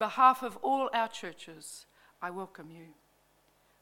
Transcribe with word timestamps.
behalf 0.00 0.42
of 0.42 0.56
all 0.62 0.90
our 0.92 1.06
churches, 1.06 1.86
I 2.20 2.30
welcome 2.30 2.70
you. 2.70 2.86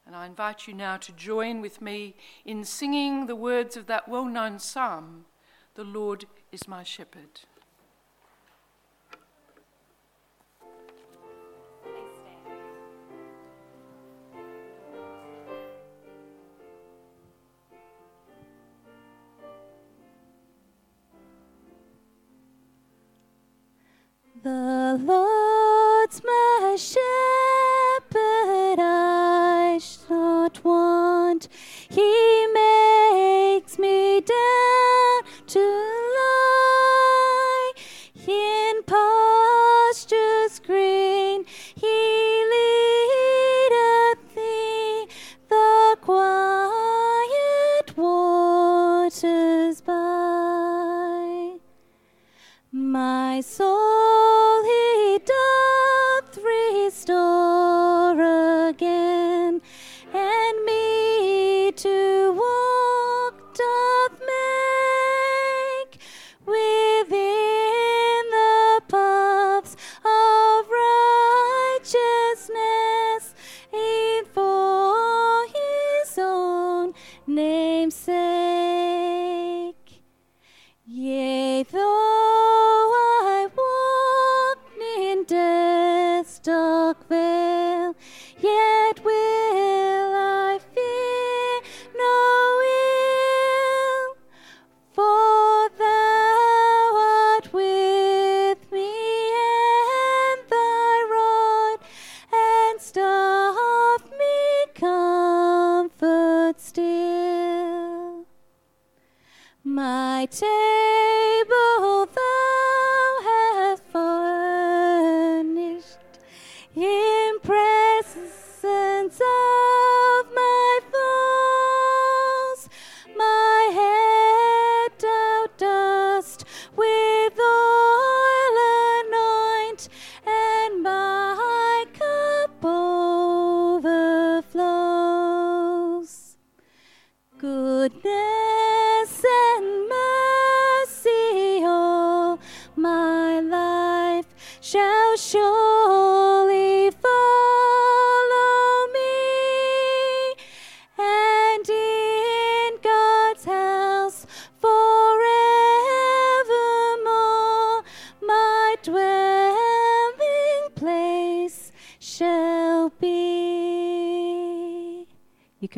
And 0.05 0.15
I 0.15 0.25
invite 0.25 0.67
you 0.67 0.73
now 0.73 0.97
to 0.97 1.11
join 1.13 1.61
with 1.61 1.81
me 1.81 2.15
in 2.45 2.63
singing 2.63 3.25
the 3.25 3.35
words 3.35 3.77
of 3.77 3.87
that 3.87 4.07
well 4.07 4.25
known 4.25 4.59
psalm 4.59 5.25
The 5.75 5.83
Lord 5.83 6.25
is 6.51 6.67
my 6.67 6.83
shepherd. 6.83 7.41
The 24.43 24.97
Lord's 26.11 26.23
my 26.25 26.75
shepherd, 26.75 27.38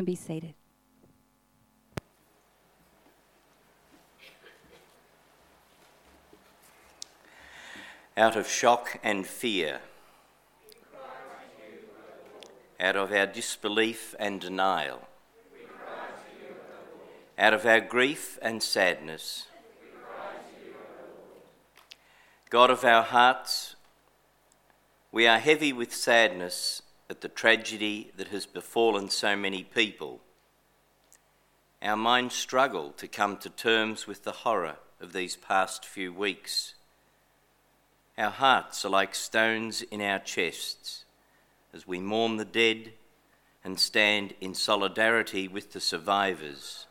can 0.02 0.06
be 0.06 0.16
seated. 0.16 0.56
out 8.18 8.36
of 8.36 8.48
shock 8.48 9.00
and 9.04 9.26
fear, 9.26 9.80
out 12.80 12.96
of 12.96 13.12
our 13.12 13.26
disbelief 13.26 14.14
and 14.20 14.42
denial, 14.42 15.08
out 17.38 17.54
of 17.54 17.66
our 17.66 17.80
grief 17.80 18.38
and 18.42 18.62
sadness. 18.62 19.48
God 22.50 22.70
of 22.70 22.84
our 22.84 23.04
hearts, 23.04 23.76
we 25.12 25.26
are 25.26 25.40
heavy 25.40 25.72
with 25.72 25.94
sadness 25.94 26.81
at 27.12 27.20
the 27.20 27.28
tragedy 27.28 28.10
that 28.16 28.30
has 28.30 28.46
befallen 28.46 29.10
so 29.10 29.36
many 29.36 29.64
people. 29.66 30.22
Our 31.82 31.98
minds 31.98 32.34
struggle 32.34 32.92
to 32.94 33.08
come 33.08 33.36
to 33.40 33.50
terms 33.50 34.08
with 34.08 34.24
the 34.24 34.32
horror 34.32 34.78
of 35.02 35.12
these 35.12 35.36
past 35.36 35.84
few 35.84 36.14
weeks. 36.14 36.76
Our 38.18 38.30
hearts 38.30 38.86
are 38.86 38.90
like 38.90 39.14
stones 39.14 39.82
in 39.82 40.02
our 40.02 40.20
chests 40.20 41.04
as 41.74 41.86
we 41.86 42.00
mourn 42.00 42.38
the 42.38 42.46
dead 42.46 42.94
and 43.62 43.78
stand 43.78 44.34
in 44.40 44.56
solidarity 44.56 45.50
with 45.50 45.74
the 45.74 45.82
survivors. 45.82 46.88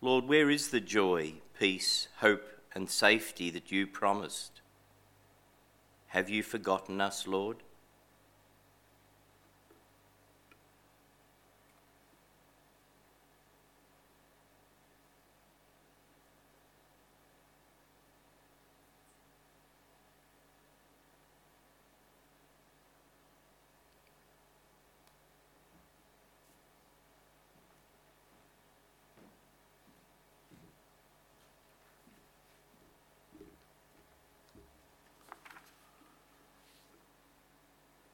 Lord, 0.00 0.28
where 0.28 0.50
is 0.50 0.68
the 0.68 0.80
joy, 0.80 1.34
peace, 1.58 2.06
hope, 2.18 2.44
and 2.76 2.88
safety 2.88 3.50
that 3.50 3.72
you 3.72 3.88
promised? 3.88 4.60
Have 6.08 6.30
you 6.30 6.44
forgotten 6.44 7.00
us, 7.00 7.26
Lord? 7.26 7.56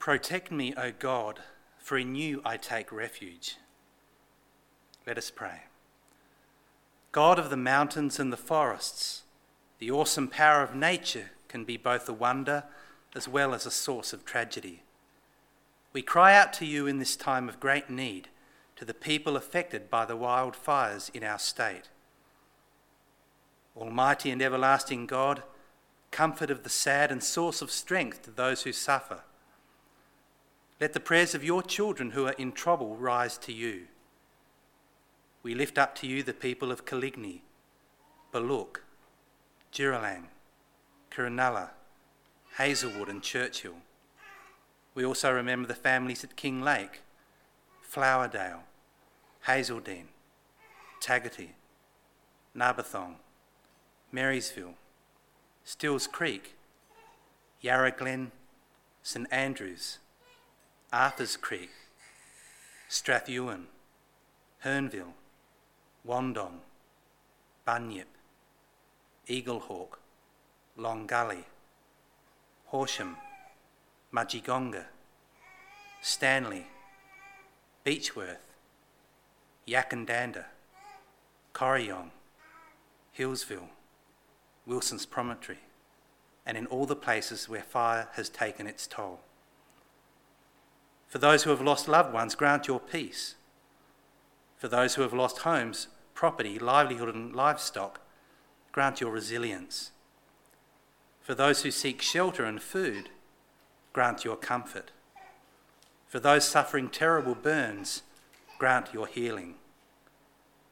Protect 0.09 0.51
me, 0.51 0.73
O 0.75 0.91
God, 0.99 1.41
for 1.77 1.99
in 1.99 2.15
you 2.15 2.41
I 2.43 2.57
take 2.57 2.91
refuge. 2.91 3.59
Let 5.07 5.19
us 5.19 5.31
pray. 5.31 5.65
God 7.13 7.39
of 7.39 7.51
the 7.51 7.59
mountains 7.59 8.19
and 8.19 8.33
the 8.33 8.39
forests, 8.39 9.25
the 9.79 9.91
awesome 9.91 10.29
power 10.29 10.63
of 10.63 10.75
nature 10.75 11.33
can 11.47 11.67
be 11.67 11.77
both 11.77 12.09
a 12.09 12.15
wonder 12.15 12.65
as 13.15 13.29
well 13.29 13.53
as 13.53 13.67
a 13.67 13.71
source 13.71 14.15
of 14.15 14.25
tragedy. 14.25 14.83
We 15.93 16.01
cry 16.01 16.35
out 16.35 16.55
to 16.55 16.65
you 16.65 16.87
in 16.87 17.01
this 17.01 17.15
time 17.15 17.47
of 17.47 17.61
great 17.61 17.91
need 17.91 18.29
to 18.77 18.87
the 18.87 18.95
people 18.95 19.37
affected 19.37 19.91
by 19.91 20.07
the 20.07 20.17
wildfires 20.17 21.15
in 21.15 21.23
our 21.23 21.39
state. 21.39 21.91
Almighty 23.77 24.31
and 24.31 24.41
everlasting 24.41 25.05
God, 25.05 25.43
comfort 26.11 26.51
of 26.51 26.63
the 26.63 26.71
sad 26.71 27.13
and 27.13 27.23
source 27.23 27.61
of 27.61 27.71
strength 27.71 28.23
to 28.23 28.31
those 28.31 28.63
who 28.63 28.73
suffer. 28.73 29.21
Let 30.81 30.93
the 30.93 31.01
prayers 31.01 31.35
of 31.35 31.43
your 31.43 31.63
children 31.63 32.13
who 32.13 32.27
are 32.27 32.37
in 32.39 32.53
trouble 32.53 32.97
rise 32.97 33.37
to 33.39 33.53
you. 33.53 33.87
We 35.43 35.55
lift 35.55 35.77
up 35.77 35.97
to 35.97 36.07
you 36.07 36.23
the 36.23 36.33
people 36.33 36.71
of 36.71 36.85
Callignee, 36.85 37.41
Baluk, 38.33 38.83
Jeeralang, 39.73 40.27
Koornalla, 41.11 41.71
Hazelwood, 42.59 43.09
and 43.09 43.23
Churchill. 43.23 43.75
We 44.95 45.05
also 45.05 45.33
remember 45.33 45.67
the 45.67 45.75
families 45.75 46.23
at 46.23 46.37
Kinglake, 46.37 47.01
Flowerdale, 47.89 48.61
Hazeldene, 49.47 50.07
Tagati, 51.01 51.51
Narbethong, 52.57 53.15
Marysville, 54.13 54.75
Steels 55.65 56.07
Creek, 56.07 56.55
Yarra 57.61 57.91
Glen, 57.91 58.31
St 59.03 59.27
Andrews, 59.33 59.99
Arthurs 60.91 61.37
Creek, 61.37 61.69
Strathewen, 62.89 63.65
Hernville, 64.65 65.13
Wandong, 66.07 66.61
Bunyip, 67.67 68.07
Eaglehawk, 69.29 69.99
Long 70.79 71.07
Gully, 71.07 71.45
Horsham, 72.69 73.19
Mudgegonga, 74.15 74.85
Stanley, 76.01 76.67
Beechworth, 77.85 78.39
Yackandandah, 79.67 80.47
Corryong, 81.53 82.13
Hillsville, 83.13 83.69
Wilson's 84.65 85.05
Promontory, 85.05 85.59
and 86.47 86.57
in 86.57 86.65
all 86.65 86.87
the 86.87 86.97
places 86.97 87.47
where 87.47 87.63
fire 87.63 88.09
has 88.15 88.31
taken 88.31 88.67
its 88.67 88.87
toll. 88.87 89.21
For 91.09 91.19
those 91.19 91.43
who 91.43 91.51
have 91.51 91.63
lost 91.63 91.89
loved 91.89 92.13
ones, 92.13 92.35
grant 92.35 92.69
your 92.69 92.79
peace. 92.79 93.35
For 94.59 94.69
those 94.69 94.95
who 94.95 95.03
have 95.03 95.15
lost 95.15 95.39
homes, 95.39 95.89
property, 96.15 96.59
livelihood, 96.59 97.15
and 97.15 97.35
livestock, 97.35 98.01
grant 98.73 99.01
your 99.01 99.11
resilience. 99.11 99.93
For 101.23 101.35
those 101.35 101.63
who 101.63 101.71
seek 101.71 102.03
shelter 102.03 102.45
and 102.45 102.61
food, 102.61 103.09
grant 103.93 104.25
your 104.25 104.37
comfort. 104.37 104.91
For 106.07 106.21
those 106.21 106.45
suffering 106.47 106.89
terrible 106.89 107.35
burns, 107.35 108.03
grant 108.59 108.93
your 108.93 109.07
healing. 109.07 109.55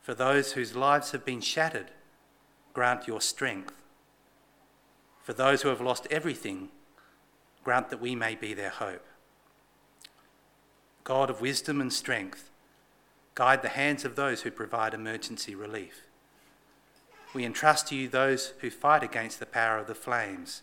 For 0.02 0.14
those 0.14 0.52
whose 0.52 0.76
lives 0.76 1.12
have 1.12 1.24
been 1.24 1.40
shattered, 1.40 1.90
grant 2.74 3.06
your 3.06 3.20
strength. 3.20 3.72
For 5.22 5.32
those 5.32 5.62
who 5.62 5.68
have 5.70 5.80
lost 5.80 6.06
everything, 6.10 6.68
grant 7.64 7.88
that 7.90 8.00
we 8.00 8.14
may 8.14 8.34
be 8.34 8.52
their 8.54 8.70
hope. 8.70 9.04
God 11.06 11.30
of 11.30 11.40
wisdom 11.40 11.80
and 11.80 11.92
strength, 11.92 12.50
guide 13.36 13.62
the 13.62 13.68
hands 13.68 14.04
of 14.04 14.16
those 14.16 14.42
who 14.42 14.50
provide 14.50 14.92
emergency 14.92 15.54
relief. 15.54 16.02
We 17.32 17.44
entrust 17.44 17.86
to 17.86 17.94
you 17.94 18.08
those 18.08 18.54
who 18.58 18.70
fight 18.70 19.04
against 19.04 19.38
the 19.38 19.46
power 19.46 19.78
of 19.78 19.86
the 19.86 19.94
flames, 19.94 20.62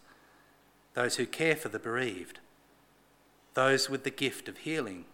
those 0.95 1.15
who 1.15 1.25
care 1.25 1.55
for 1.55 1.69
the 1.69 1.79
bereaved, 1.79 2.39
those 3.53 3.89
with 3.89 4.03
the 4.03 4.09
gift 4.09 4.49
of 4.49 4.57
healing, 4.57 5.05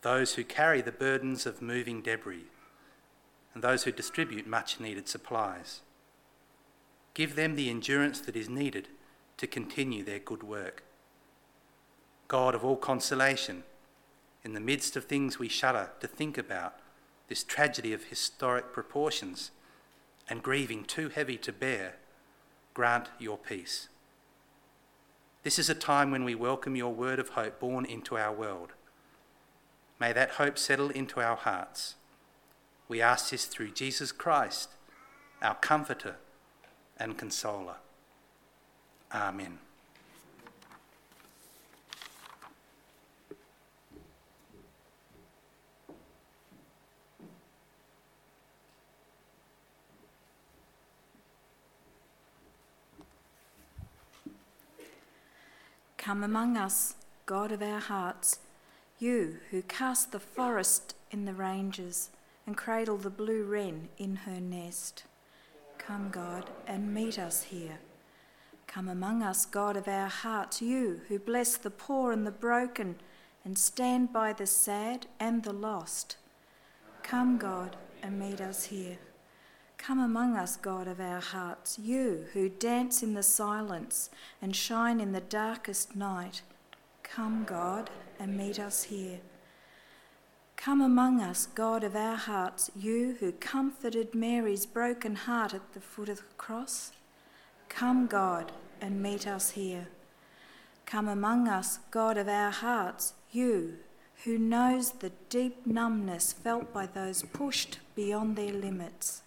those 0.00 0.36
who 0.36 0.44
carry 0.44 0.80
the 0.80 0.92
burdens 0.92 1.44
of 1.44 1.60
moving 1.60 2.00
debris, 2.00 2.46
and 3.52 3.62
those 3.62 3.84
who 3.84 3.92
distribute 3.92 4.46
much 4.46 4.80
needed 4.80 5.08
supplies. 5.08 5.82
Give 7.12 7.36
them 7.36 7.54
the 7.54 7.68
endurance 7.68 8.20
that 8.20 8.34
is 8.34 8.48
needed 8.48 8.88
to 9.36 9.46
continue 9.46 10.02
their 10.02 10.20
good 10.20 10.42
work. 10.42 10.84
God 12.28 12.54
of 12.54 12.64
all 12.64 12.76
consolation, 12.76 13.64
in 14.46 14.52
the 14.52 14.60
midst 14.60 14.94
of 14.94 15.04
things 15.04 15.40
we 15.40 15.48
shudder 15.48 15.90
to 15.98 16.06
think 16.06 16.38
about, 16.38 16.74
this 17.26 17.42
tragedy 17.42 17.92
of 17.92 18.04
historic 18.04 18.72
proportions 18.72 19.50
and 20.28 20.40
grieving 20.40 20.84
too 20.84 21.08
heavy 21.08 21.36
to 21.36 21.52
bear, 21.52 21.96
grant 22.72 23.08
your 23.18 23.36
peace. 23.36 23.88
This 25.42 25.58
is 25.58 25.68
a 25.68 25.74
time 25.74 26.12
when 26.12 26.22
we 26.22 26.36
welcome 26.36 26.76
your 26.76 26.94
word 26.94 27.18
of 27.18 27.30
hope 27.30 27.58
born 27.58 27.84
into 27.86 28.16
our 28.16 28.32
world. 28.32 28.74
May 29.98 30.12
that 30.12 30.30
hope 30.30 30.58
settle 30.58 30.90
into 30.90 31.20
our 31.20 31.36
hearts. 31.36 31.96
We 32.86 33.02
ask 33.02 33.30
this 33.30 33.46
through 33.46 33.72
Jesus 33.72 34.12
Christ, 34.12 34.68
our 35.42 35.56
Comforter 35.56 36.18
and 36.96 37.18
Consoler. 37.18 37.78
Amen. 39.12 39.58
Come 56.06 56.22
among 56.22 56.56
us, 56.56 56.94
God 57.26 57.50
of 57.50 57.60
our 57.60 57.80
hearts, 57.80 58.38
you 59.00 59.38
who 59.50 59.60
cast 59.62 60.12
the 60.12 60.20
forest 60.20 60.94
in 61.10 61.24
the 61.24 61.32
ranges 61.34 62.10
and 62.46 62.56
cradle 62.56 62.96
the 62.96 63.10
blue 63.10 63.42
wren 63.42 63.88
in 63.98 64.14
her 64.14 64.38
nest. 64.40 65.02
Come, 65.78 66.10
God, 66.10 66.48
and 66.64 66.94
meet 66.94 67.18
us 67.18 67.42
here. 67.42 67.80
Come 68.68 68.88
among 68.88 69.24
us, 69.24 69.46
God 69.46 69.76
of 69.76 69.88
our 69.88 70.06
hearts, 70.06 70.62
you 70.62 71.00
who 71.08 71.18
bless 71.18 71.56
the 71.56 71.70
poor 71.70 72.12
and 72.12 72.24
the 72.24 72.30
broken 72.30 72.94
and 73.44 73.58
stand 73.58 74.12
by 74.12 74.32
the 74.32 74.46
sad 74.46 75.06
and 75.18 75.42
the 75.42 75.52
lost. 75.52 76.18
Come, 77.02 77.36
God, 77.36 77.74
and 78.00 78.16
meet 78.16 78.40
us 78.40 78.66
here. 78.66 78.98
Come 79.86 80.00
among 80.00 80.36
us, 80.36 80.56
God 80.56 80.88
of 80.88 80.98
our 80.98 81.20
hearts, 81.20 81.78
you 81.78 82.24
who 82.32 82.48
dance 82.48 83.04
in 83.04 83.14
the 83.14 83.22
silence 83.22 84.10
and 84.42 84.56
shine 84.56 84.98
in 84.98 85.12
the 85.12 85.20
darkest 85.20 85.94
night. 85.94 86.42
Come, 87.04 87.44
God, 87.44 87.88
and 88.18 88.36
meet 88.36 88.58
us 88.58 88.82
here. 88.82 89.20
Come 90.56 90.80
among 90.80 91.20
us, 91.20 91.46
God 91.46 91.84
of 91.84 91.94
our 91.94 92.16
hearts, 92.16 92.68
you 92.74 93.16
who 93.20 93.30
comforted 93.30 94.12
Mary's 94.12 94.66
broken 94.66 95.14
heart 95.14 95.54
at 95.54 95.72
the 95.72 95.80
foot 95.80 96.08
of 96.08 96.16
the 96.16 96.34
cross. 96.36 96.90
Come, 97.68 98.08
God, 98.08 98.50
and 98.80 99.00
meet 99.00 99.24
us 99.24 99.50
here. 99.50 99.86
Come 100.84 101.06
among 101.06 101.46
us, 101.46 101.78
God 101.92 102.18
of 102.18 102.26
our 102.26 102.50
hearts, 102.50 103.14
you 103.30 103.76
who 104.24 104.36
knows 104.36 104.90
the 104.90 105.12
deep 105.28 105.64
numbness 105.64 106.32
felt 106.32 106.72
by 106.72 106.86
those 106.86 107.22
pushed 107.22 107.78
beyond 107.94 108.34
their 108.34 108.52
limits. 108.52 109.22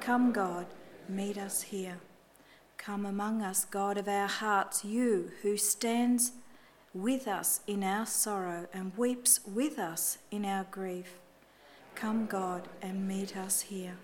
Come, 0.00 0.32
God, 0.32 0.66
meet 1.08 1.36
us 1.36 1.60
here. 1.60 1.98
Come 2.78 3.04
among 3.04 3.42
us, 3.42 3.66
God 3.66 3.98
of 3.98 4.08
our 4.08 4.26
hearts, 4.26 4.82
you 4.82 5.30
who 5.42 5.58
stands 5.58 6.32
with 6.94 7.28
us 7.28 7.60
in 7.66 7.84
our 7.84 8.06
sorrow 8.06 8.66
and 8.72 8.96
weeps 8.96 9.40
with 9.46 9.78
us 9.78 10.16
in 10.30 10.46
our 10.46 10.64
grief. 10.70 11.18
Come, 11.94 12.24
God, 12.24 12.66
and 12.80 13.06
meet 13.06 13.36
us 13.36 13.60
here. 13.60 13.96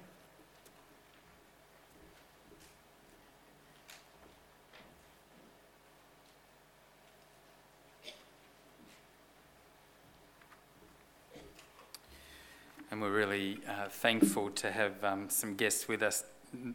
And 12.97 13.03
we're 13.03 13.11
really 13.15 13.61
uh, 13.69 13.91
thankful 13.91 14.49
to 14.49 14.73
have 14.73 15.05
um, 15.05 15.29
some 15.29 15.55
guests 15.55 15.87
with 15.87 16.03
us 16.03 16.25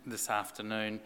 this 0.05 0.29
afternoon. 0.29 0.99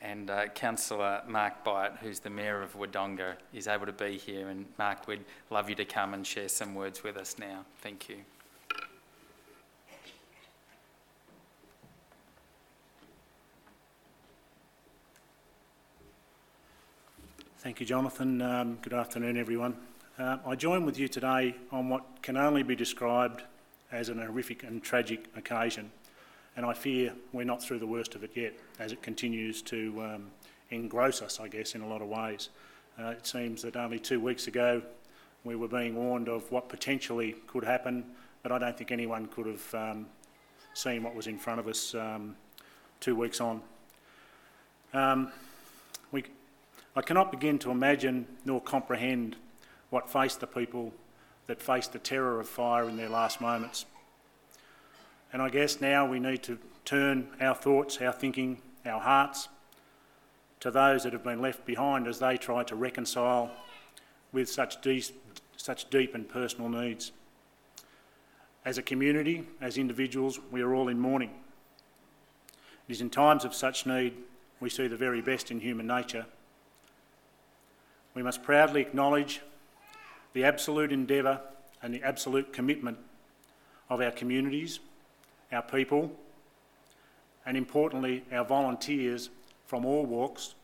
And 0.00 0.30
uh, 0.30 0.46
Councillor 0.46 1.20
Mark 1.28 1.62
Byatt, 1.62 1.98
who's 1.98 2.20
the 2.20 2.30
Mayor 2.30 2.62
of 2.62 2.74
Wodonga, 2.74 3.34
is 3.52 3.68
able 3.68 3.84
to 3.84 3.92
be 3.92 4.16
here. 4.16 4.48
And 4.48 4.64
Mark, 4.78 5.06
we'd 5.06 5.26
love 5.50 5.68
you 5.68 5.74
to 5.74 5.84
come 5.84 6.14
and 6.14 6.26
share 6.26 6.48
some 6.48 6.74
words 6.74 7.02
with 7.02 7.18
us 7.18 7.36
now. 7.38 7.66
Thank 7.82 8.08
you. 8.08 8.16
Thank 17.58 17.78
you, 17.78 17.84
Jonathan. 17.84 18.40
Um, 18.40 18.78
good 18.80 18.94
afternoon, 18.94 19.36
everyone. 19.36 19.76
Uh, 20.18 20.38
I 20.46 20.54
join 20.54 20.86
with 20.86 20.98
you 20.98 21.08
today 21.08 21.56
on 21.70 21.90
what 21.90 22.22
can 22.22 22.38
only 22.38 22.62
be 22.62 22.74
described 22.74 23.42
as 23.92 24.08
an 24.08 24.18
horrific 24.18 24.64
and 24.64 24.82
tragic 24.82 25.26
occasion. 25.36 25.90
And 26.56 26.66
I 26.66 26.72
fear 26.72 27.12
we're 27.32 27.44
not 27.44 27.62
through 27.62 27.78
the 27.78 27.86
worst 27.86 28.14
of 28.14 28.24
it 28.24 28.32
yet, 28.34 28.54
as 28.78 28.92
it 28.92 29.02
continues 29.02 29.62
to 29.62 30.02
um, 30.02 30.30
engross 30.70 31.22
us, 31.22 31.40
I 31.40 31.48
guess, 31.48 31.74
in 31.74 31.82
a 31.82 31.86
lot 31.86 32.02
of 32.02 32.08
ways. 32.08 32.48
Uh, 32.98 33.08
it 33.08 33.26
seems 33.26 33.62
that 33.62 33.76
only 33.76 33.98
two 33.98 34.20
weeks 34.20 34.46
ago 34.48 34.82
we 35.44 35.56
were 35.56 35.68
being 35.68 35.94
warned 35.96 36.28
of 36.28 36.50
what 36.50 36.68
potentially 36.68 37.36
could 37.46 37.64
happen, 37.64 38.04
but 38.42 38.52
I 38.52 38.58
don't 38.58 38.76
think 38.76 38.92
anyone 38.92 39.26
could 39.26 39.46
have 39.46 39.74
um, 39.74 40.06
seen 40.74 41.02
what 41.02 41.14
was 41.14 41.26
in 41.26 41.38
front 41.38 41.60
of 41.60 41.68
us 41.68 41.94
um, 41.94 42.36
two 43.00 43.16
weeks 43.16 43.40
on. 43.40 43.60
Um, 44.92 45.32
we, 46.10 46.24
I 46.94 47.00
cannot 47.00 47.30
begin 47.30 47.58
to 47.60 47.70
imagine 47.70 48.26
nor 48.44 48.60
comprehend 48.60 49.36
what 49.90 50.10
faced 50.10 50.40
the 50.40 50.46
people 50.46 50.92
that 51.46 51.60
faced 51.60 51.92
the 51.92 51.98
terror 51.98 52.40
of 52.40 52.48
fire 52.48 52.88
in 52.88 52.96
their 52.96 53.08
last 53.08 53.40
moments. 53.40 53.86
And 55.32 55.40
I 55.40 55.48
guess 55.48 55.80
now 55.80 56.06
we 56.06 56.20
need 56.20 56.42
to 56.44 56.58
turn 56.84 57.28
our 57.40 57.54
thoughts, 57.54 57.98
our 58.00 58.12
thinking, 58.12 58.60
our 58.84 59.00
hearts 59.00 59.48
to 60.60 60.70
those 60.70 61.02
that 61.02 61.12
have 61.12 61.24
been 61.24 61.40
left 61.40 61.64
behind 61.64 62.06
as 62.06 62.20
they 62.20 62.36
try 62.36 62.62
to 62.64 62.76
reconcile 62.76 63.50
with 64.32 64.48
such 64.48 64.80
deep, 64.80 65.04
such 65.56 65.90
deep 65.90 66.14
and 66.14 66.28
personal 66.28 66.68
needs. 66.68 67.12
As 68.64 68.78
a 68.78 68.82
community, 68.82 69.44
as 69.60 69.76
individuals, 69.76 70.38
we 70.52 70.62
are 70.62 70.72
all 70.72 70.88
in 70.88 71.00
mourning. 71.00 71.30
It 72.88 72.92
is 72.92 73.00
in 73.00 73.10
times 73.10 73.44
of 73.44 73.54
such 73.54 73.86
need 73.86 74.14
we 74.60 74.70
see 74.70 74.86
the 74.86 74.96
very 74.96 75.20
best 75.20 75.50
in 75.50 75.58
human 75.58 75.88
nature. 75.88 76.26
We 78.14 78.22
must 78.22 78.44
proudly 78.44 78.80
acknowledge 78.80 79.40
the 80.32 80.44
absolute 80.44 80.92
endeavour 80.92 81.40
and 81.82 81.92
the 81.92 82.02
absolute 82.02 82.52
commitment 82.52 82.98
of 83.90 84.00
our 84.00 84.10
communities, 84.10 84.80
our 85.50 85.62
people, 85.62 86.12
and 87.44 87.56
importantly, 87.56 88.24
our 88.32 88.44
volunteers 88.44 89.30
from 89.66 89.84
all 89.84 90.04
walks, 90.04 90.54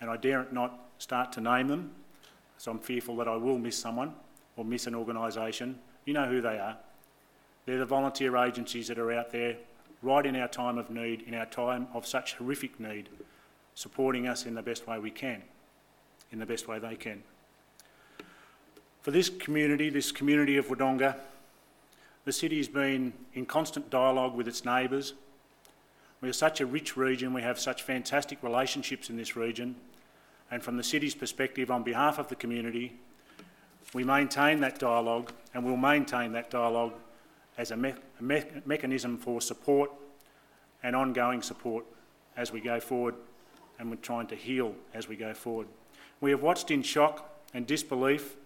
and 0.00 0.10
I 0.10 0.16
dare 0.16 0.46
not 0.50 0.78
start 0.98 1.32
to 1.32 1.40
name 1.40 1.68
them, 1.68 1.92
so 2.58 2.70
I'm 2.70 2.78
fearful 2.78 3.16
that 3.16 3.28
I 3.28 3.36
will 3.36 3.58
miss 3.58 3.76
someone 3.76 4.14
or 4.56 4.64
miss 4.64 4.86
an 4.86 4.94
organisation. 4.94 5.78
You 6.04 6.14
know 6.14 6.26
who 6.26 6.40
they 6.40 6.58
are. 6.58 6.76
They're 7.66 7.78
the 7.78 7.86
volunteer 7.86 8.36
agencies 8.36 8.88
that 8.88 8.98
are 8.98 9.12
out 9.12 9.30
there 9.30 9.56
right 10.02 10.26
in 10.26 10.34
our 10.36 10.48
time 10.48 10.78
of 10.78 10.90
need, 10.90 11.22
in 11.22 11.34
our 11.34 11.46
time 11.46 11.86
of 11.94 12.06
such 12.06 12.34
horrific 12.34 12.80
need, 12.80 13.08
supporting 13.74 14.26
us 14.26 14.46
in 14.46 14.54
the 14.54 14.62
best 14.62 14.86
way 14.86 14.98
we 14.98 15.10
can, 15.10 15.42
in 16.32 16.38
the 16.38 16.46
best 16.46 16.66
way 16.66 16.78
they 16.78 16.96
can. 16.96 17.22
For 19.02 19.10
this 19.10 19.28
community, 19.28 19.90
this 19.90 20.12
community 20.12 20.56
of 20.56 20.68
Wodonga, 20.68 21.16
the 22.24 22.32
city 22.32 22.58
has 22.58 22.68
been 22.68 23.12
in 23.34 23.46
constant 23.46 23.90
dialogue 23.90 24.36
with 24.36 24.46
its 24.46 24.64
neighbours. 24.64 25.14
We 26.20 26.28
are 26.28 26.32
such 26.32 26.60
a 26.60 26.66
rich 26.66 26.96
region, 26.96 27.34
we 27.34 27.42
have 27.42 27.58
such 27.58 27.82
fantastic 27.82 28.40
relationships 28.44 29.10
in 29.10 29.16
this 29.16 29.34
region, 29.34 29.74
and 30.52 30.62
from 30.62 30.76
the 30.76 30.84
city's 30.84 31.16
perspective, 31.16 31.68
on 31.68 31.82
behalf 31.82 32.20
of 32.20 32.28
the 32.28 32.36
community, 32.36 32.92
we 33.92 34.04
maintain 34.04 34.60
that 34.60 34.78
dialogue 34.78 35.32
and 35.52 35.64
will 35.64 35.76
maintain 35.76 36.30
that 36.32 36.48
dialogue 36.48 36.94
as 37.58 37.72
a, 37.72 37.76
me- 37.76 37.94
a 38.20 38.22
me- 38.22 38.44
mechanism 38.64 39.18
for 39.18 39.40
support 39.40 39.90
and 40.84 40.94
ongoing 40.94 41.42
support 41.42 41.84
as 42.36 42.52
we 42.52 42.60
go 42.60 42.78
forward 42.78 43.16
and 43.80 43.90
we're 43.90 43.96
trying 43.96 44.28
to 44.28 44.36
heal 44.36 44.76
as 44.94 45.08
we 45.08 45.16
go 45.16 45.34
forward. 45.34 45.66
We 46.20 46.30
have 46.30 46.40
watched 46.40 46.70
in 46.70 46.82
shock 46.82 47.42
and 47.52 47.66
disbelief 47.66 48.36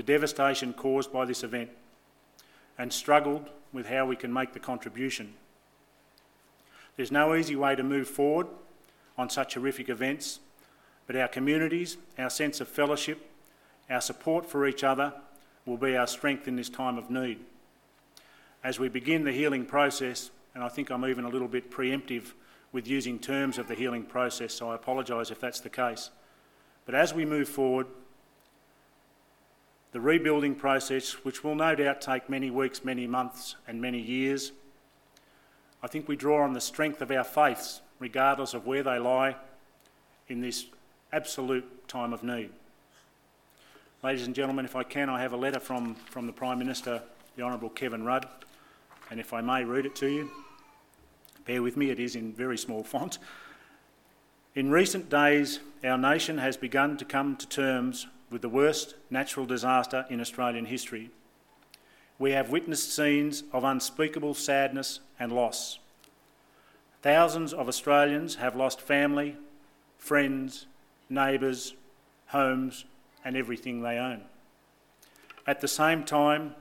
the 0.00 0.12
devastation 0.14 0.72
caused 0.72 1.12
by 1.12 1.26
this 1.26 1.44
event 1.44 1.68
and 2.78 2.90
struggled 2.90 3.50
with 3.70 3.86
how 3.86 4.06
we 4.06 4.16
can 4.16 4.32
make 4.32 4.54
the 4.54 4.58
contribution. 4.58 5.34
There's 6.96 7.12
no 7.12 7.34
easy 7.34 7.54
way 7.54 7.76
to 7.76 7.82
move 7.82 8.08
forward 8.08 8.46
on 9.18 9.28
such 9.28 9.56
horrific 9.56 9.90
events, 9.90 10.40
but 11.06 11.16
our 11.16 11.28
communities, 11.28 11.98
our 12.18 12.30
sense 12.30 12.62
of 12.62 12.68
fellowship, 12.68 13.30
our 13.90 14.00
support 14.00 14.46
for 14.46 14.66
each 14.66 14.82
other 14.82 15.12
will 15.66 15.76
be 15.76 15.94
our 15.94 16.06
strength 16.06 16.48
in 16.48 16.56
this 16.56 16.70
time 16.70 16.96
of 16.96 17.10
need 17.10 17.38
as 18.64 18.78
we 18.78 18.88
begin 18.88 19.24
the 19.24 19.32
healing 19.32 19.66
process, 19.66 20.30
and 20.54 20.64
I 20.64 20.70
think 20.70 20.88
I'm 20.88 21.04
even 21.04 21.26
a 21.26 21.28
little 21.28 21.46
bit 21.46 21.70
preemptive 21.70 22.32
with 22.72 22.88
using 22.88 23.18
terms 23.18 23.58
of 23.58 23.68
the 23.68 23.74
healing 23.74 24.04
process, 24.04 24.54
so 24.54 24.70
I 24.70 24.76
apologise 24.76 25.30
if 25.30 25.40
that's 25.40 25.60
the 25.60 25.68
case. 25.68 26.08
But 26.86 26.94
as 26.94 27.12
we 27.12 27.26
move 27.26 27.50
forward, 27.50 27.86
the 29.92 30.00
rebuilding 30.00 30.54
process, 30.54 31.12
which 31.24 31.42
will 31.42 31.54
no 31.54 31.74
doubt 31.74 32.00
take 32.00 32.28
many 32.28 32.50
weeks, 32.50 32.84
many 32.84 33.06
months, 33.06 33.56
and 33.66 33.80
many 33.80 34.00
years, 34.00 34.52
I 35.82 35.86
think 35.86 36.08
we 36.08 36.16
draw 36.16 36.42
on 36.44 36.52
the 36.52 36.60
strength 36.60 37.00
of 37.00 37.10
our 37.10 37.24
faiths, 37.24 37.80
regardless 37.98 38.54
of 38.54 38.66
where 38.66 38.82
they 38.82 38.98
lie 38.98 39.36
in 40.28 40.40
this 40.40 40.66
absolute 41.12 41.88
time 41.88 42.12
of 42.12 42.22
need. 42.22 42.50
Ladies 44.02 44.26
and 44.26 44.34
gentlemen, 44.34 44.64
if 44.64 44.76
I 44.76 44.82
can, 44.82 45.08
I 45.08 45.20
have 45.20 45.32
a 45.32 45.36
letter 45.36 45.60
from, 45.60 45.94
from 45.94 46.26
the 46.26 46.32
Prime 46.32 46.58
Minister, 46.58 47.02
the 47.36 47.42
Honourable 47.42 47.70
Kevin 47.70 48.04
Rudd 48.04 48.26
and 49.10 49.18
if 49.18 49.32
I 49.32 49.40
may 49.40 49.64
read 49.64 49.86
it 49.86 49.96
to 49.96 50.06
you, 50.06 50.30
bear 51.44 51.62
with 51.62 51.76
me, 51.76 51.90
it 51.90 51.98
is 51.98 52.14
in 52.14 52.32
very 52.32 52.56
small 52.56 52.84
font. 52.84 53.18
In 54.54 54.70
recent 54.70 55.10
days, 55.10 55.58
our 55.82 55.98
nation 55.98 56.38
has 56.38 56.56
begun 56.56 56.96
to 56.96 57.04
come 57.04 57.36
to 57.36 57.48
terms 57.48 58.06
with 58.30 58.42
the 58.42 58.48
worst 58.48 58.94
natural 59.10 59.44
disaster 59.44 60.06
in 60.08 60.20
Australian 60.20 60.66
history. 60.66 61.10
We 62.18 62.32
have 62.32 62.50
witnessed 62.50 62.94
scenes 62.94 63.42
of 63.52 63.64
unspeakable 63.64 64.34
sadness 64.34 65.00
and 65.18 65.32
loss. 65.32 65.78
Thousands 67.02 67.52
of 67.52 67.66
Australians 67.66 68.36
have 68.36 68.54
lost 68.54 68.80
family, 68.80 69.36
friends, 69.98 70.66
neighbours, 71.08 71.74
homes, 72.26 72.84
and 73.24 73.36
everything 73.36 73.80
they 73.80 73.98
own. 73.98 74.22
At 75.46 75.60
the 75.60 75.68
same 75.68 76.04
time, 76.04 76.54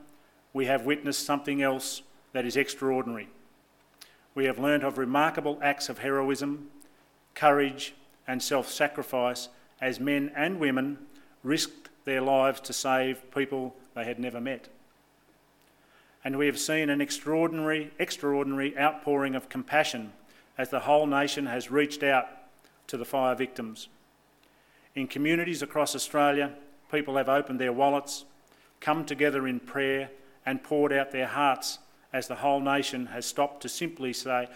we 0.54 0.66
have 0.66 0.86
witnessed 0.86 1.26
something 1.26 1.62
else 1.62 2.02
that 2.34 2.46
is 2.46 2.58
extraordinary. 2.58 3.30
We 4.34 4.46
have 4.46 4.60
learnt 4.60 4.84
of 4.84 4.98
remarkable 4.98 5.60
acts 5.62 5.90
of 5.90 6.00
heroism, 6.00 6.70
courage, 7.36 7.94
and 8.28 8.42
self 8.42 8.70
sacrifice 8.70 9.50
as 9.82 10.00
men 10.00 10.32
and 10.36 10.60
women 10.60 11.00
risked 11.44 11.90
their 12.06 12.22
lives 12.22 12.60
to 12.62 12.74
save 12.74 13.30
people 13.32 13.76
they 13.96 14.04
had 14.04 14.20
never 14.20 14.42
met. 14.42 14.68
And 16.24 16.38
we 16.38 16.48
have 16.48 16.60
seen 16.60 16.90
an 16.90 17.02
extraordinary, 17.02 17.92
extraordinary 17.98 18.78
outpouring 18.78 19.36
of 19.36 19.50
compassion 19.50 20.12
as 20.58 20.70
the 20.70 20.82
whole 20.82 21.06
nation 21.06 21.46
has 21.46 21.72
reached 21.72 22.04
out 22.04 22.28
to 22.88 22.98
the 22.98 23.06
fire 23.06 23.36
victims. 23.36 23.88
In 24.96 25.08
communities 25.08 25.62
across 25.62 25.96
Australia, 25.96 26.54
people 26.92 27.16
have 27.16 27.30
opened 27.30 27.60
their 27.60 27.72
wallets, 27.72 28.26
come 28.82 29.06
together 29.06 29.48
in 29.48 29.60
prayer, 29.60 30.10
and 30.46 30.64
poured 30.64 30.92
out 30.92 31.12
their 31.12 31.28
hearts 31.28 31.80
as 32.12 32.28
the 32.28 32.36
whole 32.36 32.60
nation 32.60 33.06
has 33.08 33.26
stopped 33.26 33.62
to 33.62 33.70
simply 33.70 34.12
say, 34.12 34.48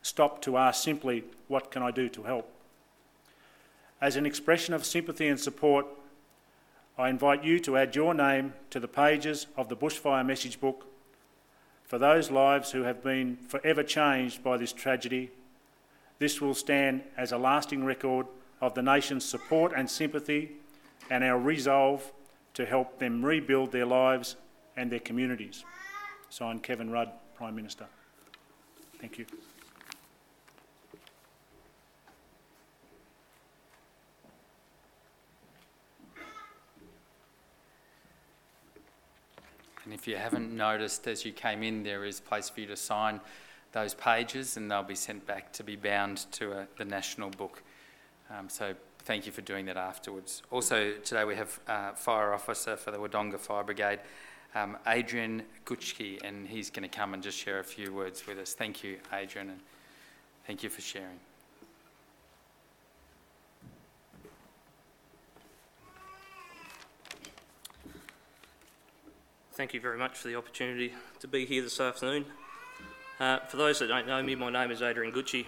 stopped 0.00 0.42
to 0.44 0.56
ask 0.56 0.82
simply, 0.82 1.24
what 1.48 1.70
can 1.70 1.82
I 1.82 1.90
do 1.90 2.08
to 2.10 2.22
help? 2.22 2.50
As 4.00 4.16
an 4.16 4.26
expression 4.26 4.74
of 4.74 4.84
sympathy 4.84 5.28
and 5.28 5.40
support, 5.40 5.86
I 6.96 7.08
invite 7.08 7.42
you 7.42 7.58
to 7.60 7.76
add 7.76 7.96
your 7.96 8.14
name 8.14 8.52
to 8.70 8.78
the 8.78 8.86
pages 8.86 9.48
of 9.56 9.68
the 9.68 9.76
Bushfire 9.76 10.24
Message 10.24 10.60
Book 10.60 10.86
for 11.82 11.98
those 11.98 12.30
lives 12.30 12.70
who 12.70 12.82
have 12.82 13.02
been 13.02 13.36
forever 13.48 13.82
changed 13.82 14.44
by 14.44 14.56
this 14.56 14.72
tragedy. 14.72 15.30
This 16.20 16.40
will 16.40 16.54
stand 16.54 17.02
as 17.16 17.32
a 17.32 17.38
lasting 17.38 17.84
record 17.84 18.26
of 18.60 18.74
the 18.74 18.82
nation's 18.82 19.24
support 19.24 19.72
and 19.76 19.90
sympathy 19.90 20.52
and 21.10 21.24
our 21.24 21.38
resolve 21.38 22.12
to 22.54 22.64
help 22.64 23.00
them 23.00 23.24
rebuild 23.24 23.72
their 23.72 23.86
lives 23.86 24.36
and 24.76 24.90
their 24.90 25.00
communities. 25.00 25.64
Signed, 26.30 26.62
Kevin 26.62 26.90
Rudd, 26.90 27.10
Prime 27.34 27.56
Minister. 27.56 27.86
Thank 29.00 29.18
you. 29.18 29.26
And 39.84 39.92
if 39.92 40.06
you 40.06 40.16
haven't 40.16 40.54
noticed 40.54 41.06
as 41.06 41.24
you 41.24 41.32
came 41.32 41.62
in, 41.62 41.82
there 41.82 42.04
is 42.04 42.18
a 42.18 42.22
place 42.22 42.48
for 42.48 42.60
you 42.60 42.66
to 42.68 42.76
sign 42.76 43.20
those 43.72 43.92
pages 43.94 44.56
and 44.56 44.70
they'll 44.70 44.82
be 44.82 44.94
sent 44.94 45.26
back 45.26 45.52
to 45.52 45.64
be 45.64 45.76
bound 45.76 46.26
to 46.32 46.52
a, 46.52 46.66
the 46.78 46.84
national 46.84 47.30
book. 47.30 47.62
Um, 48.30 48.48
so 48.48 48.74
thank 49.00 49.26
you 49.26 49.32
for 49.32 49.42
doing 49.42 49.66
that 49.66 49.76
afterwards. 49.76 50.42
Also, 50.50 50.94
today 51.04 51.24
we 51.24 51.36
have 51.36 51.60
uh, 51.68 51.92
Fire 51.92 52.32
Officer 52.32 52.76
for 52.76 52.90
the 52.90 52.98
Wodonga 52.98 53.38
Fire 53.38 53.64
Brigade, 53.64 54.00
um, 54.54 54.78
Adrian 54.86 55.42
Gutschke, 55.66 56.22
and 56.24 56.46
he's 56.46 56.70
going 56.70 56.88
to 56.88 56.96
come 56.96 57.12
and 57.12 57.22
just 57.22 57.36
share 57.36 57.58
a 57.58 57.64
few 57.64 57.92
words 57.92 58.26
with 58.26 58.38
us. 58.38 58.54
Thank 58.54 58.82
you, 58.82 58.98
Adrian, 59.12 59.50
and 59.50 59.60
thank 60.46 60.62
you 60.62 60.70
for 60.70 60.80
sharing. 60.80 61.18
Thank 69.54 69.72
you 69.72 69.80
very 69.80 69.96
much 69.96 70.18
for 70.18 70.26
the 70.26 70.34
opportunity 70.34 70.92
to 71.20 71.28
be 71.28 71.46
here 71.46 71.62
this 71.62 71.78
afternoon. 71.78 72.24
Uh, 73.20 73.38
for 73.38 73.56
those 73.56 73.78
that 73.78 73.86
don't 73.86 74.04
know 74.04 74.20
me, 74.20 74.34
my 74.34 74.50
name 74.50 74.72
is 74.72 74.82
Adrian 74.82 75.14
Gutschke. 75.14 75.46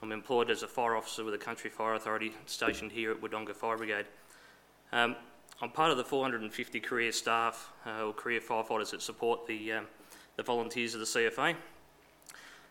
I'm 0.00 0.12
employed 0.12 0.48
as 0.48 0.62
a 0.62 0.68
fire 0.68 0.94
officer 0.94 1.24
with 1.24 1.34
the 1.34 1.44
Country 1.44 1.68
Fire 1.68 1.94
Authority 1.94 2.34
stationed 2.46 2.92
here 2.92 3.10
at 3.10 3.20
Wodonga 3.20 3.52
Fire 3.52 3.76
Brigade. 3.76 4.06
Um, 4.92 5.16
I'm 5.60 5.70
part 5.70 5.90
of 5.90 5.96
the 5.96 6.04
450 6.04 6.78
career 6.78 7.10
staff 7.10 7.72
uh, 7.84 8.04
or 8.04 8.12
career 8.12 8.38
firefighters 8.38 8.92
that 8.92 9.02
support 9.02 9.44
the, 9.48 9.72
um, 9.72 9.86
the 10.36 10.44
volunteers 10.44 10.94
of 10.94 11.00
the 11.00 11.06
CFA. 11.06 11.56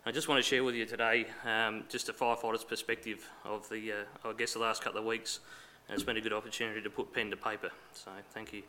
I 0.06 0.12
just 0.14 0.30
want 0.30 0.42
to 0.42 0.50
share 0.50 0.64
with 0.64 0.76
you 0.76 0.86
today 0.86 1.26
um, 1.44 1.84
just 1.90 2.08
a 2.08 2.14
firefighter's 2.14 2.64
perspective 2.64 3.28
of 3.44 3.68
the, 3.68 3.92
uh, 3.92 4.30
I 4.30 4.32
guess, 4.32 4.54
the 4.54 4.60
last 4.60 4.82
couple 4.82 5.00
of 5.02 5.06
weeks. 5.06 5.42
And 5.90 5.96
it's 5.96 6.06
been 6.06 6.16
a 6.16 6.22
good 6.22 6.32
opportunity 6.32 6.82
to 6.82 6.90
put 6.90 7.14
pen 7.14 7.30
to 7.32 7.36
paper, 7.36 7.72
so 7.92 8.12
thank 8.34 8.54
you. 8.54 8.64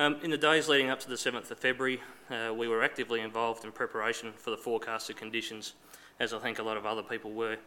Um, 0.00 0.16
in 0.22 0.30
the 0.30 0.38
days 0.38 0.66
leading 0.66 0.88
up 0.88 0.98
to 1.00 1.10
the 1.10 1.14
7th 1.14 1.50
of 1.50 1.58
February, 1.58 2.00
uh, 2.30 2.54
we 2.54 2.68
were 2.68 2.82
actively 2.82 3.20
involved 3.20 3.66
in 3.66 3.70
preparation 3.70 4.32
for 4.34 4.48
the 4.48 4.56
forecasted 4.56 5.18
conditions, 5.18 5.74
as 6.18 6.32
I 6.32 6.38
think 6.38 6.58
a 6.58 6.62
lot 6.62 6.78
of 6.78 6.86
other 6.86 7.02
people 7.02 7.32
were. 7.32 7.58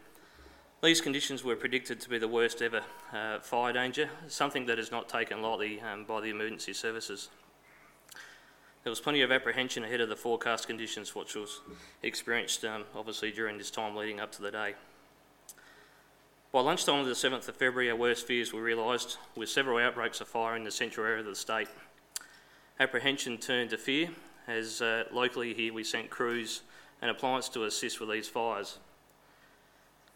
These 0.82 1.00
conditions 1.00 1.44
were 1.44 1.54
predicted 1.54 2.00
to 2.00 2.08
be 2.08 2.18
the 2.18 2.26
worst 2.26 2.60
ever 2.60 2.82
uh, 3.12 3.38
fire 3.38 3.72
danger, 3.72 4.10
something 4.26 4.66
that 4.66 4.80
is 4.80 4.90
not 4.90 5.08
taken 5.08 5.42
lightly 5.42 5.80
um, 5.80 6.06
by 6.06 6.20
the 6.20 6.30
emergency 6.30 6.72
services. 6.72 7.28
There 8.82 8.90
was 8.90 8.98
plenty 8.98 9.22
of 9.22 9.30
apprehension 9.30 9.84
ahead 9.84 10.00
of 10.00 10.08
the 10.08 10.16
forecast 10.16 10.66
conditions, 10.66 11.14
which 11.14 11.36
was 11.36 11.60
experienced 12.02 12.64
um, 12.64 12.82
obviously 12.96 13.30
during 13.30 13.58
this 13.58 13.70
time 13.70 13.94
leading 13.94 14.18
up 14.18 14.32
to 14.32 14.42
the 14.42 14.50
day. 14.50 14.74
By 16.50 16.62
lunchtime 16.62 16.98
of 16.98 17.06
the 17.06 17.12
7th 17.12 17.48
of 17.48 17.54
February, 17.54 17.90
our 17.90 17.96
worst 17.96 18.26
fears 18.26 18.52
were 18.52 18.62
realised, 18.62 19.18
with 19.36 19.48
several 19.48 19.78
outbreaks 19.78 20.20
of 20.20 20.26
fire 20.26 20.56
in 20.56 20.64
the 20.64 20.72
central 20.72 21.06
area 21.06 21.20
of 21.20 21.26
the 21.26 21.36
state. 21.36 21.68
Apprehension 22.80 23.38
turned 23.38 23.70
to 23.70 23.78
fear, 23.78 24.08
as 24.48 24.82
uh, 24.82 25.04
locally 25.12 25.54
here 25.54 25.72
we 25.72 25.84
sent 25.84 26.10
crews 26.10 26.62
and 27.00 27.08
appliance 27.08 27.48
to 27.50 27.62
assist 27.64 28.00
with 28.00 28.10
these 28.10 28.26
fires. 28.26 28.78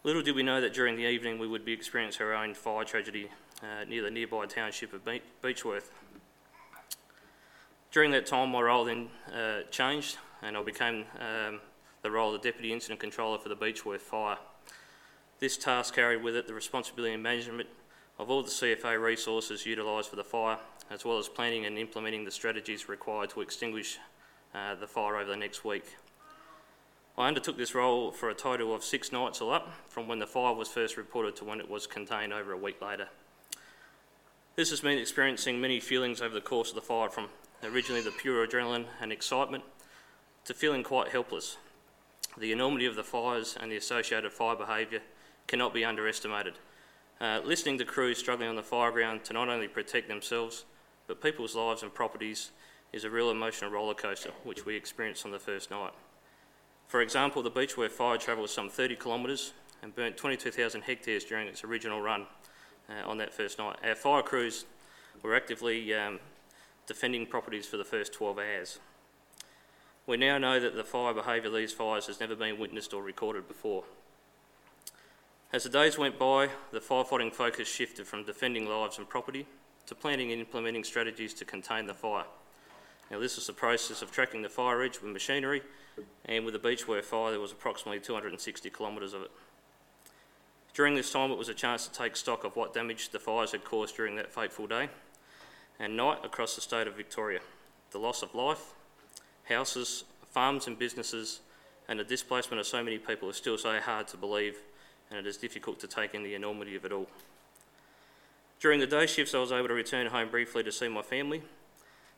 Little 0.03 0.21
did 0.21 0.35
we 0.35 0.43
know 0.43 0.59
that 0.59 0.73
during 0.73 0.97
the 0.97 1.05
evening 1.05 1.39
we 1.39 1.47
would 1.47 1.63
be 1.63 1.71
experiencing 1.71 2.25
our 2.25 2.33
own 2.33 2.53
fire 2.53 2.83
tragedy 2.83 3.29
uh, 3.63 3.85
near 3.85 4.03
the 4.03 4.11
nearby 4.11 4.45
township 4.45 4.91
of 4.91 5.05
Be- 5.05 5.21
Beechworth. 5.41 5.91
During 7.91 8.11
that 8.11 8.25
time, 8.25 8.49
my 8.49 8.61
role 8.61 8.83
then 8.83 9.07
uh, 9.33 9.61
changed 9.71 10.17
and 10.41 10.57
I 10.57 10.63
became 10.63 11.05
um, 11.17 11.61
the 12.01 12.11
role 12.11 12.35
of 12.35 12.41
the 12.41 12.49
Deputy 12.49 12.73
Incident 12.73 12.99
Controller 12.99 13.39
for 13.39 13.47
the 13.47 13.55
Beechworth 13.55 14.01
Fire. 14.01 14.37
This 15.39 15.57
task 15.57 15.95
carried 15.95 16.23
with 16.23 16.35
it 16.35 16.45
the 16.45 16.53
responsibility 16.53 17.13
and 17.13 17.23
management 17.23 17.69
of 18.17 18.29
all 18.29 18.43
the 18.43 18.49
CFA 18.49 19.01
resources 19.01 19.65
utilised 19.65 20.09
for 20.09 20.17
the 20.17 20.25
fire, 20.25 20.57
as 20.89 21.05
well 21.05 21.17
as 21.17 21.27
planning 21.27 21.65
and 21.65 21.77
implementing 21.77 22.25
the 22.25 22.31
strategies 22.31 22.89
required 22.89 23.29
to 23.31 23.41
extinguish 23.41 23.97
uh, 24.55 24.75
the 24.75 24.87
fire 24.87 25.17
over 25.17 25.29
the 25.29 25.37
next 25.37 25.63
week. 25.63 25.97
I 27.17 27.27
undertook 27.27 27.57
this 27.57 27.75
role 27.75 28.11
for 28.11 28.29
a 28.29 28.33
total 28.33 28.73
of 28.73 28.83
six 28.83 29.11
nights 29.11 29.41
all 29.41 29.51
up, 29.51 29.73
from 29.87 30.07
when 30.07 30.19
the 30.19 30.27
fire 30.27 30.53
was 30.53 30.69
first 30.69 30.97
reported 30.97 31.35
to 31.37 31.45
when 31.45 31.59
it 31.59 31.69
was 31.69 31.85
contained 31.85 32.31
over 32.31 32.53
a 32.53 32.57
week 32.57 32.81
later. 32.81 33.09
This 34.55 34.69
has 34.71 34.83
meant 34.83 34.99
experiencing 34.99 35.59
many 35.61 35.79
feelings 35.79 36.21
over 36.21 36.33
the 36.33 36.41
course 36.41 36.69
of 36.69 36.75
the 36.75 36.81
fire, 36.81 37.09
from 37.09 37.27
originally 37.63 38.01
the 38.01 38.11
pure 38.11 38.47
adrenaline 38.47 38.85
and 39.01 39.11
excitement 39.11 39.63
to 40.45 40.53
feeling 40.53 40.83
quite 40.83 41.09
helpless. 41.09 41.57
The 42.37 42.51
enormity 42.51 42.85
of 42.85 42.95
the 42.95 43.03
fires 43.03 43.57
and 43.59 43.71
the 43.71 43.77
associated 43.77 44.31
fire 44.31 44.55
behaviour 44.55 45.01
cannot 45.47 45.73
be 45.73 45.83
underestimated. 45.83 46.53
Uh, 47.19 47.41
listening 47.43 47.77
to 47.77 47.85
crews 47.85 48.17
struggling 48.17 48.47
on 48.47 48.55
the 48.55 48.63
fire 48.63 48.91
ground 48.91 49.25
to 49.25 49.33
not 49.33 49.49
only 49.49 49.67
protect 49.67 50.07
themselves, 50.07 50.63
but 51.09 51.23
people's 51.23 51.55
lives 51.55 51.81
and 51.81 51.91
properties 51.91 52.51
is 52.93 53.03
a 53.03 53.09
real 53.09 53.31
emotional 53.31 53.71
rollercoaster, 53.71 54.29
which 54.43 54.63
we 54.63 54.75
experienced 54.75 55.25
on 55.25 55.31
the 55.31 55.39
first 55.39 55.71
night. 55.71 55.91
For 56.85 57.01
example, 57.01 57.41
the 57.41 57.49
Beechworth 57.49 57.89
fire 57.89 58.17
travelled 58.17 58.51
some 58.51 58.69
30 58.69 58.95
kilometres 58.95 59.53
and 59.81 59.95
burnt 59.95 60.17
22,000 60.17 60.83
hectares 60.83 61.23
during 61.23 61.47
its 61.47 61.63
original 61.63 61.99
run 61.99 62.27
uh, 62.87 63.09
on 63.09 63.17
that 63.17 63.33
first 63.33 63.57
night. 63.57 63.77
Our 63.83 63.95
fire 63.95 64.21
crews 64.21 64.65
were 65.23 65.35
actively 65.35 65.95
um, 65.95 66.19
defending 66.85 67.25
properties 67.25 67.65
for 67.65 67.77
the 67.77 67.83
first 67.83 68.13
12 68.13 68.37
hours. 68.37 68.79
We 70.05 70.17
now 70.17 70.37
know 70.37 70.59
that 70.59 70.75
the 70.75 70.83
fire 70.83 71.15
behaviour 71.15 71.47
of 71.47 71.55
these 71.55 71.73
fires 71.73 72.05
has 72.05 72.19
never 72.19 72.35
been 72.35 72.59
witnessed 72.59 72.93
or 72.93 73.01
recorded 73.01 73.47
before. 73.47 73.83
As 75.51 75.63
the 75.63 75.69
days 75.69 75.97
went 75.97 76.19
by, 76.19 76.49
the 76.71 76.79
firefighting 76.79 77.33
focus 77.33 77.67
shifted 77.67 78.05
from 78.05 78.25
defending 78.25 78.69
lives 78.69 78.99
and 78.99 79.09
property 79.09 79.47
to 79.89 79.95
planning 79.95 80.31
and 80.31 80.39
implementing 80.39 80.83
strategies 80.83 81.33
to 81.33 81.43
contain 81.43 81.87
the 81.87 81.93
fire. 81.95 82.25
Now, 83.09 83.17
this 83.19 83.37
was 83.37 83.47
the 83.47 83.53
process 83.53 84.03
of 84.03 84.11
tracking 84.11 84.43
the 84.43 84.49
fire 84.49 84.83
edge 84.83 85.01
with 85.01 85.11
machinery, 85.11 85.63
and 86.25 86.45
with 86.45 86.53
the 86.53 86.59
Beechworth 86.59 87.05
fire, 87.05 87.31
there 87.31 87.39
was 87.39 87.51
approximately 87.51 87.99
260 87.99 88.69
kilometres 88.69 89.13
of 89.15 89.23
it. 89.23 89.31
During 90.75 90.93
this 90.93 91.11
time, 91.11 91.31
it 91.31 91.39
was 91.39 91.49
a 91.49 91.55
chance 91.55 91.87
to 91.87 91.91
take 91.91 92.15
stock 92.15 92.43
of 92.43 92.55
what 92.55 92.71
damage 92.71 93.09
the 93.09 93.17
fires 93.17 93.51
had 93.51 93.63
caused 93.63 93.95
during 93.95 94.15
that 94.15 94.31
fateful 94.31 94.67
day 94.67 94.89
and 95.79 95.97
night 95.97 96.19
across 96.23 96.53
the 96.53 96.61
state 96.61 96.85
of 96.85 96.95
Victoria. 96.95 97.39
The 97.89 97.97
loss 97.97 98.21
of 98.21 98.35
life, 98.35 98.75
houses, 99.45 100.03
farms, 100.29 100.67
and 100.67 100.77
businesses, 100.77 101.39
and 101.87 101.99
the 101.99 102.03
displacement 102.03 102.59
of 102.59 102.67
so 102.67 102.83
many 102.83 102.99
people 102.99 103.27
is 103.27 103.37
still 103.37 103.57
so 103.57 103.79
hard 103.79 104.07
to 104.09 104.17
believe, 104.17 104.59
and 105.09 105.17
it 105.17 105.25
is 105.25 105.37
difficult 105.37 105.79
to 105.79 105.87
take 105.87 106.13
in 106.13 106.21
the 106.21 106.35
enormity 106.35 106.75
of 106.75 106.85
it 106.85 106.91
all. 106.91 107.07
During 108.59 108.81
the 108.81 108.87
day 108.87 109.05
shifts, 109.05 109.33
I 109.33 109.39
was 109.39 109.53
able 109.53 109.69
to 109.69 109.73
return 109.73 110.07
home 110.07 110.29
briefly 110.29 110.63
to 110.63 110.71
see 110.71 110.89
my 110.89 111.01
family, 111.01 111.41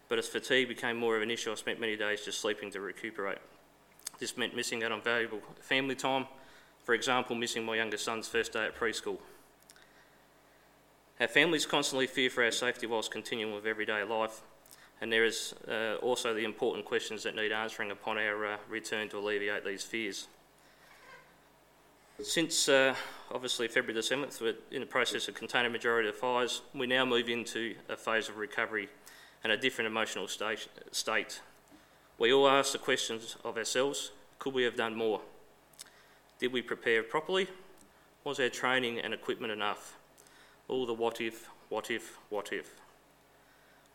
but 0.09 0.17
as 0.17 0.27
fatigue 0.27 0.67
became 0.67 0.97
more 0.97 1.15
of 1.15 1.21
an 1.21 1.29
issue, 1.29 1.51
I 1.51 1.55
spent 1.55 1.79
many 1.79 1.95
days 1.95 2.25
just 2.25 2.41
sleeping 2.41 2.71
to 2.71 2.81
recuperate. 2.81 3.37
This 4.19 4.35
meant 4.35 4.55
missing 4.55 4.83
out 4.83 4.91
on 4.91 5.01
valuable 5.01 5.41
family 5.59 5.93
time, 5.93 6.25
for 6.83 6.95
example, 6.95 7.35
missing 7.35 7.63
my 7.63 7.75
youngest 7.75 8.05
son's 8.05 8.27
first 8.27 8.53
day 8.53 8.65
at 8.65 8.75
preschool. 8.75 9.19
Our 11.19 11.27
families 11.27 11.67
constantly 11.67 12.07
fear 12.07 12.31
for 12.31 12.43
our 12.43 12.51
safety 12.51 12.87
whilst 12.87 13.11
continuing 13.11 13.53
with 13.53 13.67
everyday 13.67 14.01
life, 14.01 14.41
and 14.99 15.13
there 15.13 15.25
is 15.25 15.53
uh, 15.67 15.95
also 16.01 16.33
the 16.33 16.43
important 16.43 16.85
questions 16.85 17.21
that 17.21 17.35
need 17.35 17.51
answering 17.51 17.91
upon 17.91 18.17
our 18.17 18.53
uh, 18.53 18.57
return 18.67 19.09
to 19.09 19.19
alleviate 19.19 19.63
these 19.63 19.83
fears. 19.83 20.27
Since 22.23 22.69
uh, 22.69 22.93
obviously 23.31 23.67
February 23.67 23.93
the 23.93 24.01
7th, 24.01 24.41
we're 24.41 24.55
in 24.69 24.81
the 24.81 24.85
process 24.85 25.27
of 25.27 25.33
containing 25.33 25.71
majority 25.71 26.07
of 26.07 26.15
fires, 26.15 26.61
we 26.73 26.85
now 26.85 27.03
move 27.03 27.29
into 27.29 27.75
a 27.89 27.97
phase 27.97 28.29
of 28.29 28.37
recovery 28.37 28.89
and 29.43 29.51
a 29.51 29.57
different 29.57 29.87
emotional 29.87 30.27
state. 30.27 30.67
state. 30.91 31.41
We 32.19 32.31
all 32.31 32.47
ask 32.47 32.73
the 32.73 32.77
questions 32.77 33.37
of 33.43 33.57
ourselves 33.57 34.11
could 34.37 34.53
we 34.53 34.63
have 34.63 34.75
done 34.75 34.95
more? 34.95 35.21
Did 36.39 36.51
we 36.51 36.61
prepare 36.61 37.01
properly? 37.01 37.47
Was 38.23 38.39
our 38.39 38.49
training 38.49 38.99
and 38.99 39.13
equipment 39.13 39.51
enough? 39.51 39.97
All 40.67 40.85
the 40.85 40.93
what 40.93 41.21
if, 41.21 41.49
what 41.69 41.89
if, 41.89 42.17
what 42.29 42.51
if. 42.51 42.81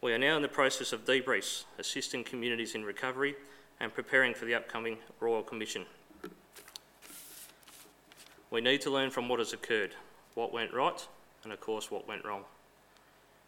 We 0.00 0.12
are 0.12 0.18
now 0.18 0.36
in 0.36 0.42
the 0.42 0.48
process 0.48 0.92
of 0.92 1.04
debriefs, 1.04 1.64
assisting 1.78 2.24
communities 2.24 2.74
in 2.74 2.84
recovery 2.84 3.36
and 3.78 3.94
preparing 3.94 4.34
for 4.34 4.46
the 4.46 4.54
upcoming 4.54 4.98
Royal 5.20 5.42
Commission. 5.42 5.86
We 8.50 8.60
need 8.60 8.80
to 8.82 8.90
learn 8.90 9.10
from 9.10 9.28
what 9.28 9.40
has 9.40 9.52
occurred, 9.52 9.94
what 10.34 10.52
went 10.52 10.72
right, 10.72 11.06
and 11.42 11.52
of 11.52 11.60
course 11.60 11.90
what 11.90 12.06
went 12.06 12.24
wrong. 12.24 12.44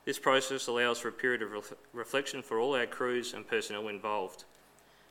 This 0.05 0.19
process 0.19 0.67
allows 0.67 0.99
for 0.99 1.09
a 1.09 1.13
period 1.13 1.43
of 1.43 1.53
ref- 1.53 1.75
reflection 1.93 2.43
for 2.43 2.59
all 2.59 2.75
our 2.75 2.87
crews 2.87 3.35
and 3.35 3.47
personnel 3.47 3.89
involved. 3.89 4.45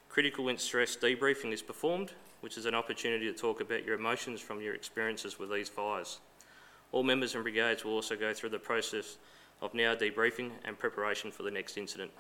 Critical 0.10 0.50
incident 0.50 0.89
stress 0.89 0.97
debriefing 0.97 1.54
is 1.54 1.62
performed, 1.62 2.13
which 2.41 2.58
is 2.58 2.65
an 2.65 2.76
opportunity 2.76 3.32
to 3.32 3.38
talk 3.38 3.62
about 3.62 3.86
your 3.86 3.95
emotions 3.95 4.41
from 4.41 4.62
your 4.62 4.73
experiences 4.73 5.38
with 5.38 5.52
these 5.52 5.69
fires. 5.69 6.19
All 6.91 7.04
members 7.04 7.36
and 7.36 7.43
brigades 7.43 7.84
will 7.84 7.93
also 7.93 8.15
go 8.15 8.34
through 8.34 8.50
the 8.50 8.60
process 8.60 9.17
of 9.62 9.73
now 9.73 9.95
debriefing 9.95 10.52
and 10.65 10.78
preparation 10.78 11.32
for 11.32 11.43
the 11.43 11.52
next 11.52 11.78
incident. 11.78 12.12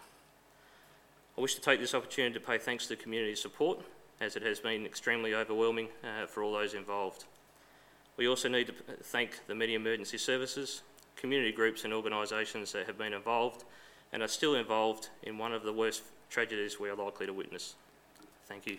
I 1.37 1.41
wish 1.41 1.55
to 1.55 1.61
take 1.61 1.79
this 1.79 1.93
opportunity 1.93 2.33
to 2.33 2.45
pay 2.45 2.57
thanks 2.57 2.87
to 2.87 2.95
the 2.95 3.01
community 3.01 3.35
support, 3.35 3.79
as 4.19 4.35
it 4.35 4.41
has 4.43 4.59
been 4.59 4.85
extremely 4.85 5.35
overwhelming 5.35 5.89
uh, 6.03 6.25
for 6.25 6.43
all 6.43 6.53
those 6.53 6.73
involved. 6.73 7.25
We 8.17 8.27
also 8.27 8.49
need 8.49 8.67
to 8.67 8.73
thank 9.03 9.45
the 9.45 9.53
many 9.53 9.75
emergency 9.75 10.17
services, 10.17 10.81
community 11.15 11.51
groups, 11.51 11.83
and 11.83 11.93
organisations 11.93 12.71
that 12.71 12.87
have 12.87 12.97
been 12.97 13.13
involved 13.13 13.63
and 14.11 14.23
are 14.23 14.27
still 14.27 14.55
involved 14.55 15.09
in 15.21 15.37
one 15.37 15.53
of 15.53 15.61
the 15.61 15.71
worst 15.71 16.01
tragedies 16.29 16.79
we 16.79 16.89
are 16.89 16.95
likely 16.95 17.27
to 17.27 17.33
witness. 17.33 17.75
Thank 18.47 18.65
you. 18.65 18.77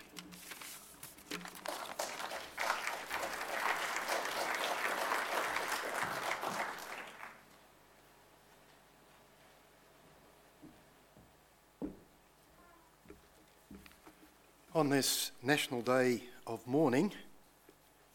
On 14.75 14.89
this 14.89 15.31
National 15.43 15.83
Day 15.83 16.25
of 16.47 16.67
Mourning, 16.67 17.13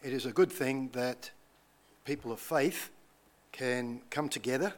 it 0.03 0.11
is 0.11 0.25
a 0.25 0.33
good 0.33 0.51
thing 0.51 0.89
that 0.91 1.31
people 2.03 2.33
of 2.33 2.39
faith 2.39 2.89
can 3.53 4.01
come 4.09 4.27
together 4.27 4.73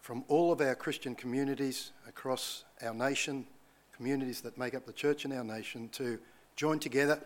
from 0.00 0.24
all 0.26 0.50
of 0.50 0.62
our 0.62 0.74
Christian 0.74 1.14
communities 1.14 1.92
across 2.08 2.64
our 2.82 2.94
nation, 2.94 3.46
communities 3.94 4.40
that 4.40 4.56
make 4.56 4.74
up 4.74 4.86
the 4.86 4.92
church 4.92 5.26
in 5.26 5.32
our 5.32 5.44
nation, 5.44 5.90
to 5.90 6.18
join 6.56 6.78
together 6.78 7.20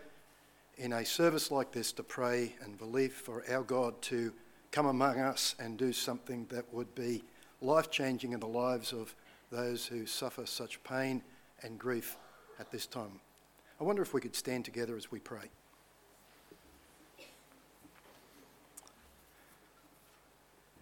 in 0.77 0.91
a 0.91 1.05
service 1.05 1.49
like 1.49 1.71
this 1.71 1.93
to 1.93 2.03
pray 2.03 2.55
and 2.61 2.77
believe 2.77 3.13
for 3.13 3.45
our 3.49 3.63
God 3.63 4.01
to 4.01 4.33
come 4.71 4.87
among 4.87 5.19
us 5.19 5.55
and 5.59 5.77
do 5.77 5.93
something 5.93 6.45
that 6.49 6.65
would 6.73 6.93
be 6.93 7.23
life 7.61 7.89
changing 7.89 8.33
in 8.33 8.41
the 8.41 8.47
lives 8.47 8.91
of 8.91 9.15
those 9.49 9.85
who 9.85 10.05
suffer 10.05 10.45
such 10.45 10.83
pain 10.83 11.21
and 11.61 11.79
grief 11.79 12.17
at 12.59 12.69
this 12.69 12.85
time. 12.85 13.21
I 13.79 13.85
wonder 13.85 14.01
if 14.01 14.13
we 14.13 14.19
could 14.19 14.35
stand 14.35 14.65
together 14.65 14.97
as 14.97 15.09
we 15.09 15.19
pray. 15.19 15.49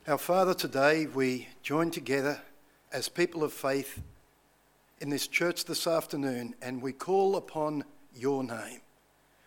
Our 0.07 0.17
Father, 0.17 0.55
today 0.55 1.05
we 1.05 1.47
join 1.61 1.91
together 1.91 2.41
as 2.91 3.07
people 3.07 3.43
of 3.43 3.53
faith 3.53 4.01
in 4.99 5.11
this 5.11 5.27
church 5.27 5.65
this 5.65 5.85
afternoon 5.85 6.55
and 6.59 6.81
we 6.81 6.91
call 6.91 7.35
upon 7.35 7.83
your 8.15 8.43
name. 8.43 8.81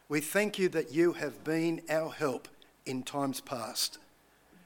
We 0.09 0.21
thank 0.21 0.57
you 0.57 0.69
that 0.69 0.93
you 0.93 1.15
have 1.15 1.43
been 1.43 1.83
our 1.91 2.09
help 2.09 2.47
in 2.87 3.03
times 3.03 3.41
past. 3.41 3.99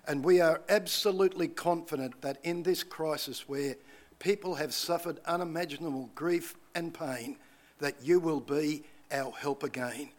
And 0.06 0.22
we 0.22 0.42
are 0.42 0.60
absolutely 0.68 1.48
confident 1.48 2.20
that 2.20 2.36
in 2.42 2.64
this 2.64 2.82
crisis 2.82 3.48
where 3.48 3.74
people 4.18 4.56
have 4.56 4.74
suffered 4.74 5.20
unimaginable 5.24 6.10
grief 6.14 6.54
and 6.74 6.92
pain, 6.92 7.38
that 7.78 7.94
you 8.02 8.20
will 8.20 8.40
be 8.40 8.84
our 9.10 9.32
help 9.32 9.62
again. 9.62 10.10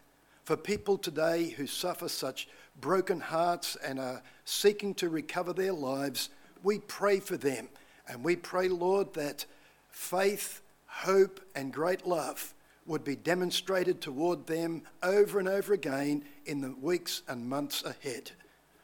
For 0.45 0.57
people 0.57 0.97
today 0.97 1.49
who 1.49 1.67
suffer 1.67 2.09
such 2.09 2.47
broken 2.79 3.19
hearts 3.19 3.75
and 3.83 3.99
are 3.99 4.21
seeking 4.45 4.93
to 4.95 5.09
recover 5.09 5.53
their 5.53 5.73
lives, 5.73 6.29
we 6.63 6.79
pray 6.79 7.19
for 7.19 7.37
them. 7.37 7.69
And 8.07 8.23
we 8.23 8.35
pray, 8.35 8.67
Lord, 8.67 9.13
that 9.13 9.45
faith, 9.89 10.61
hope, 10.87 11.39
and 11.55 11.73
great 11.73 12.07
love 12.07 12.53
would 12.85 13.03
be 13.03 13.15
demonstrated 13.15 14.01
toward 14.01 14.47
them 14.47 14.81
over 15.03 15.39
and 15.39 15.47
over 15.47 15.73
again 15.73 16.23
in 16.45 16.61
the 16.61 16.71
weeks 16.81 17.21
and 17.27 17.47
months 17.47 17.83
ahead. 17.83 18.31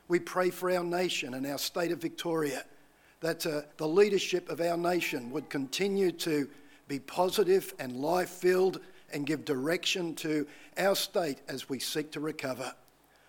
We 0.08 0.20
pray 0.20 0.52
for 0.52 0.72
our 0.72 0.84
nation 0.84 1.34
and 1.34 1.48
our 1.48 1.58
state 1.58 1.92
of 1.92 2.02
Victoria 2.02 2.64
that 3.22 3.46
uh, 3.48 3.62
the 3.78 3.88
leadership 3.88 4.50
of 4.50 4.62
our 4.62 4.78
nation 4.78 5.32
would 5.32 5.50
continue 5.50 6.12
to 6.12 6.48
be 6.88 7.00
positive 7.00 7.74
and 7.80 8.00
life 8.00 8.30
filled 8.30 8.80
and 9.12 9.26
give 9.26 9.46
direction 9.46 10.14
to 10.16 10.46
our 10.78 10.96
state 10.96 11.40
as 11.48 11.68
we 11.68 11.80
seek 11.80 12.12
to 12.12 12.20
recover. 12.20 12.74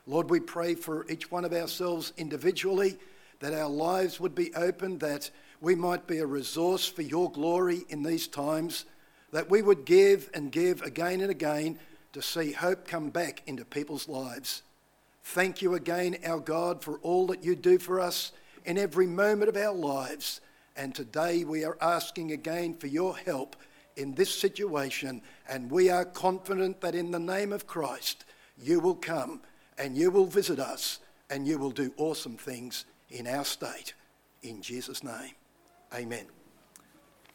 Lord, 0.07 0.31
we 0.31 0.39
pray 0.39 0.77
for 0.77 1.05
each 1.11 1.33
one 1.33 1.45
of 1.45 1.53
ourselves 1.53 2.13
individually 2.17 2.97
that 3.41 3.53
our 3.53 3.69
lives 3.69 4.21
would 4.21 4.35
be 4.35 4.55
open, 4.55 4.99
that 4.99 5.31
we 5.61 5.75
might 5.75 6.07
be 6.07 6.19
a 6.19 6.27
resource 6.27 6.87
for 6.87 7.03
your 7.03 7.31
glory 7.31 7.85
in 7.89 8.03
these 8.03 8.29
times, 8.29 8.85
that 9.33 9.51
we 9.51 9.63
would 9.63 9.85
give 9.85 10.31
and 10.33 10.53
give 10.53 10.81
again 10.83 11.21
and 11.21 11.31
again 11.31 11.79
to 12.13 12.23
see 12.23 12.53
hope 12.53 12.87
come 12.87 13.11
back 13.11 13.43
into 13.47 13.65
people's 13.65 14.09
lives. 14.09 14.63
Thank 15.25 15.61
you 15.61 15.75
again, 15.75 16.17
our 16.25 16.39
God, 16.39 16.85
for 16.85 16.99
all 16.99 17.27
that 17.27 17.43
you 17.43 17.57
do 17.57 17.79
for 17.79 18.01
us 18.01 18.31
in 18.65 18.79
every 18.79 19.07
moment 19.07 19.49
of 19.49 19.57
our 19.57 19.75
lives. 19.75 20.41
And 20.77 20.95
today 20.95 21.43
we 21.43 21.65
are 21.65 21.77
asking 21.81 22.31
again 22.31 22.75
for 22.75 22.87
your 22.87 23.17
help 23.17 23.57
in 23.97 24.15
this 24.15 24.33
situation. 24.33 25.21
And 25.49 25.69
we 25.69 25.91
are 25.91 26.05
confident 26.05 26.81
that 26.83 26.95
in 26.95 27.11
the 27.11 27.19
name 27.19 27.53
of 27.53 27.67
Christ, 27.67 28.25
you 28.57 28.79
will 28.79 28.95
come 28.95 29.41
and 29.79 29.97
you 29.97 30.11
will 30.11 30.27
visit 30.27 30.59
us 30.59 31.01
and 31.31 31.47
you 31.47 31.59
will 31.59 31.71
do 31.71 31.93
awesome 31.97 32.37
things 32.37 32.85
in 33.11 33.27
our 33.27 33.45
state. 33.45 33.95
In 34.43 34.63
Jesus' 34.63 35.03
name, 35.03 35.33
amen. 35.95 36.27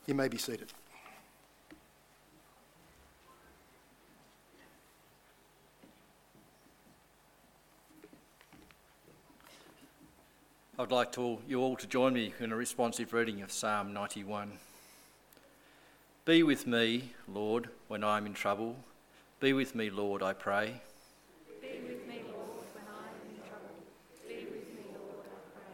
You 0.08 0.16
may 0.16 0.28
be 0.28 0.38
seated. 0.38 0.74
I'd 10.82 10.90
like 10.90 11.12
to, 11.12 11.38
you 11.48 11.62
all 11.62 11.76
to 11.76 11.86
join 11.86 12.14
me 12.14 12.34
in 12.40 12.52
a 12.52 12.56
responsive 12.56 13.14
reading 13.14 13.44
of 13.44 13.52
Psalm 13.52 13.94
91. 13.94 14.54
Be 16.26 16.42
with 16.42 16.66
me, 16.66 17.12
Lord, 17.28 17.70
when 17.88 18.04
I 18.04 18.18
am 18.18 18.26
in 18.26 18.34
trouble. 18.34 18.78
Be 19.40 19.54
with 19.54 19.76
me, 19.76 19.92
Lord, 19.92 20.24
I 20.24 20.34
pray. 20.34 20.82
Be 21.62 21.68
with 21.88 22.08
me, 22.08 22.22
Lord, 22.32 22.66
when 22.74 22.86
I 22.88 23.10
am 23.10 23.30
in 23.30 23.38
trouble. 23.48 23.76
Be 24.28 24.46
with 24.46 24.74
me, 24.74 24.86
Lord, 24.94 25.26
I 25.28 25.40
pray. 25.54 25.74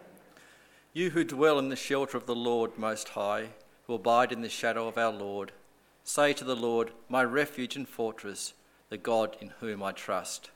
You 0.98 1.12
who 1.12 1.24
dwell 1.24 1.60
in 1.60 1.70
the 1.70 1.76
shelter 1.76 2.18
of 2.18 2.26
the 2.26 2.34
Lord 2.34 2.76
Most 2.76 3.10
High, 3.10 3.50
who 3.86 3.94
abide 3.94 4.32
in 4.32 4.42
the 4.42 4.50
shadow 4.50 4.88
of 4.88 4.98
our 4.98 5.12
Lord, 5.12 5.52
say 6.04 6.34
to 6.34 6.44
the 6.44 6.56
Lord, 6.56 6.90
My 7.08 7.24
refuge 7.24 7.76
and 7.76 7.88
fortress, 7.88 8.56
the 8.90 8.98
God 8.98 9.38
in 9.40 9.54
whom 9.60 9.84
I 9.84 9.92
trust. 9.92 10.50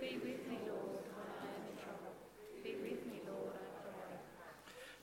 Be 0.00 0.20
with 0.22 0.46
me, 0.48 0.58
Lord, 0.68 1.00
when 1.16 1.26
I 1.26 1.46
am 1.46 1.66
in 1.68 1.82
trouble. 1.82 2.14
Be 2.62 2.76
with 2.80 3.04
me, 3.06 3.22
Lord, 3.26 3.54
I 3.56 3.82
pray. 3.82 4.16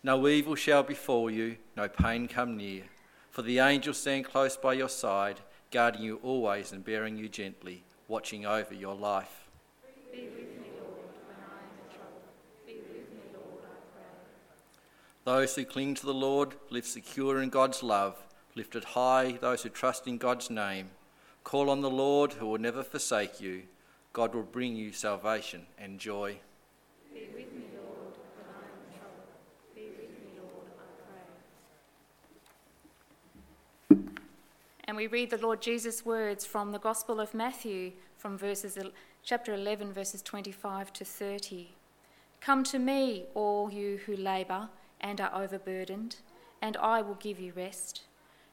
No 0.01 0.25
evil 0.29 0.55
shall 0.55 0.83
befall 0.83 1.29
you, 1.29 1.57
no 1.75 1.89
pain 1.89 2.29
come 2.29 2.55
near. 2.55 2.83
For 3.31 3.41
the 3.41 3.59
angels 3.59 3.97
stand 3.97 4.23
close 4.23 4.55
by 4.55 4.75
your 4.75 4.87
side, 4.87 5.41
guarding 5.71 6.03
you 6.03 6.21
always 6.23 6.71
and 6.71 6.85
bearing 6.85 7.17
you 7.17 7.27
gently, 7.27 7.83
watching 8.07 8.45
over 8.45 8.73
your 8.73 8.95
life. 8.95 9.49
Be 10.13 10.21
with 10.21 10.57
me, 10.57 10.69
Lord, 10.79 11.11
when 11.27 11.35
I 11.35 11.63
am 11.63 11.83
in 11.83 11.93
trouble. 11.93 12.21
Be 12.65 12.75
with 12.75 13.09
me, 13.11 13.23
Lord, 13.33 13.65
I 13.65 13.75
pray. 13.93 14.05
Those 15.29 15.53
who 15.53 15.63
cling 15.63 15.93
to 15.93 16.07
the 16.07 16.11
Lord 16.11 16.55
live 16.71 16.87
secure 16.87 17.39
in 17.39 17.49
God's 17.49 17.83
love, 17.83 18.15
lifted 18.55 18.83
high 18.83 19.33
those 19.33 19.61
who 19.61 19.69
trust 19.69 20.07
in 20.07 20.17
God's 20.17 20.49
name. 20.49 20.89
Call 21.43 21.69
on 21.69 21.81
the 21.81 21.89
Lord 21.91 22.33
who 22.33 22.47
will 22.47 22.57
never 22.57 22.81
forsake 22.81 23.39
you. 23.39 23.61
God 24.11 24.33
will 24.33 24.41
bring 24.41 24.75
you 24.75 24.91
salvation 24.91 25.67
and 25.77 25.99
joy. 25.99 26.39
Be 27.13 27.27
with 27.31 27.53
me, 27.53 27.65
Lord, 27.75 28.15
when 28.37 28.47
I 28.55 28.63
am 28.73 28.81
in 28.87 28.97
trouble. 28.97 29.27
Be 29.75 29.89
with 30.01 30.09
me, 30.09 30.39
Lord, 30.41 30.65
I 30.79 30.87
pray. 33.87 34.13
And 34.85 34.97
we 34.97 35.05
read 35.05 35.29
the 35.29 35.37
Lord 35.37 35.61
Jesus' 35.61 36.03
words 36.03 36.43
from 36.43 36.71
the 36.71 36.79
Gospel 36.79 37.19
of 37.19 37.35
Matthew, 37.35 37.91
from 38.17 38.35
verses, 38.35 38.79
chapter 39.21 39.53
11, 39.53 39.93
verses 39.93 40.23
25 40.23 40.91
to 40.93 41.05
30. 41.05 41.75
Come 42.41 42.63
to 42.63 42.79
me, 42.79 43.25
all 43.35 43.71
you 43.71 43.99
who 44.07 44.15
labour 44.15 44.69
and 45.01 45.19
are 45.21 45.33
overburdened, 45.33 46.17
and 46.61 46.77
I 46.77 47.01
will 47.01 47.15
give 47.15 47.39
you 47.39 47.53
rest. 47.55 48.03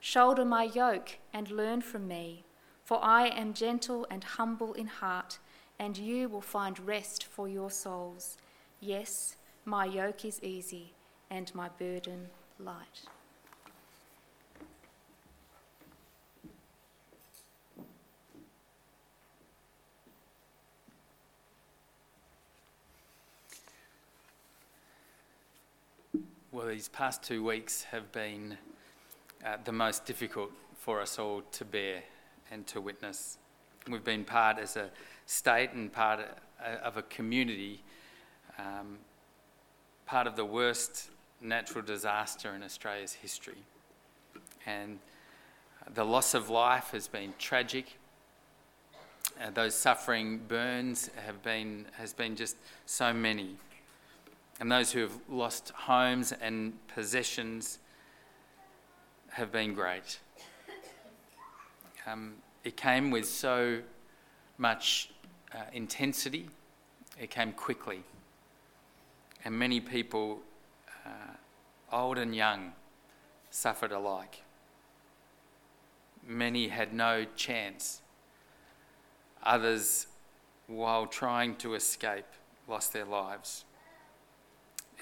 Shoulder 0.01 0.45
my 0.45 0.65
yoke 0.65 1.19
and 1.33 1.51
learn 1.51 1.81
from 1.81 2.07
me, 2.07 2.45
for 2.85 3.03
I 3.03 3.29
am 3.29 3.55
gentle 3.55 4.07
and 4.11 4.23
humble 4.23 4.73
in 4.75 4.87
heart, 4.87 5.39
and 5.79 5.97
you 5.97 6.29
will 6.29 6.41
find 6.41 6.79
rest 6.79 7.25
for 7.25 7.49
your 7.49 7.71
souls. 7.71 8.37
Yes, 8.81 9.37
my 9.65 9.85
yoke 9.85 10.25
is 10.25 10.43
easy 10.43 10.93
and 11.31 11.53
my 11.55 11.69
burden 11.69 12.29
light. 12.59 13.07
Well, 26.57 26.69
these 26.69 26.88
past 26.88 27.23
two 27.23 27.45
weeks 27.45 27.83
have 27.83 28.11
been 28.12 28.57
uh, 29.45 29.59
the 29.62 29.73
most 29.73 30.07
difficult 30.07 30.51
for 30.79 31.03
us 31.03 31.19
all 31.19 31.42
to 31.53 31.66
bear 31.66 32.03
and 32.51 32.66
to 32.69 32.81
witness. 32.81 33.37
We've 33.90 34.03
been 34.03 34.25
part 34.25 34.59
as 34.59 34.75
a 34.75 34.88
state 35.27 35.73
and 35.73 35.92
part 35.92 36.21
of 36.83 36.97
a 36.97 37.03
community, 37.03 37.83
um, 38.59 38.97
part 40.07 40.27
of 40.27 40.35
the 40.35 40.47
worst 40.47 41.11
natural 41.42 41.85
disaster 41.85 42.55
in 42.55 42.62
Australia's 42.62 43.12
history. 43.12 43.59
And 44.64 44.99
the 45.92 46.05
loss 46.05 46.33
of 46.33 46.49
life 46.49 46.92
has 46.92 47.07
been 47.07 47.35
tragic. 47.38 47.99
Uh, 49.38 49.51
those 49.51 49.75
suffering 49.75 50.40
burns 50.49 51.11
have 51.27 51.42
been, 51.42 51.85
has 51.99 52.14
been 52.14 52.35
just 52.35 52.57
so 52.87 53.12
many. 53.12 53.57
And 54.59 54.73
those 54.73 54.92
who 54.92 55.01
have 55.01 55.12
lost 55.29 55.71
homes 55.71 56.33
and 56.33 56.75
possessions 56.88 57.79
have 59.29 59.53
been 59.53 59.75
great. 59.75 60.19
Um, 62.07 62.37
it 62.64 62.77
came 62.77 63.11
with 63.11 63.29
so 63.29 63.81
much 64.57 65.11
uh, 65.55 65.59
intensity, 65.75 66.49
it 67.21 67.31
came 67.31 67.53
quickly. 67.53 68.03
And 69.45 69.59
many 69.59 69.79
people, 69.79 70.40
uh, 71.05 71.95
old 71.95 72.16
and 72.16 72.35
young, 72.35 72.73
suffered 73.51 73.92
alike. 73.92 74.42
Many 76.27 76.69
had 76.69 76.95
no 76.95 77.27
chance. 77.37 78.01
Others, 79.42 80.07
while 80.66 81.07
trying 81.07 81.57
to 81.57 81.75
escape, 81.75 82.27
lost 82.66 82.92
their 82.92 83.05
lives. 83.05 83.65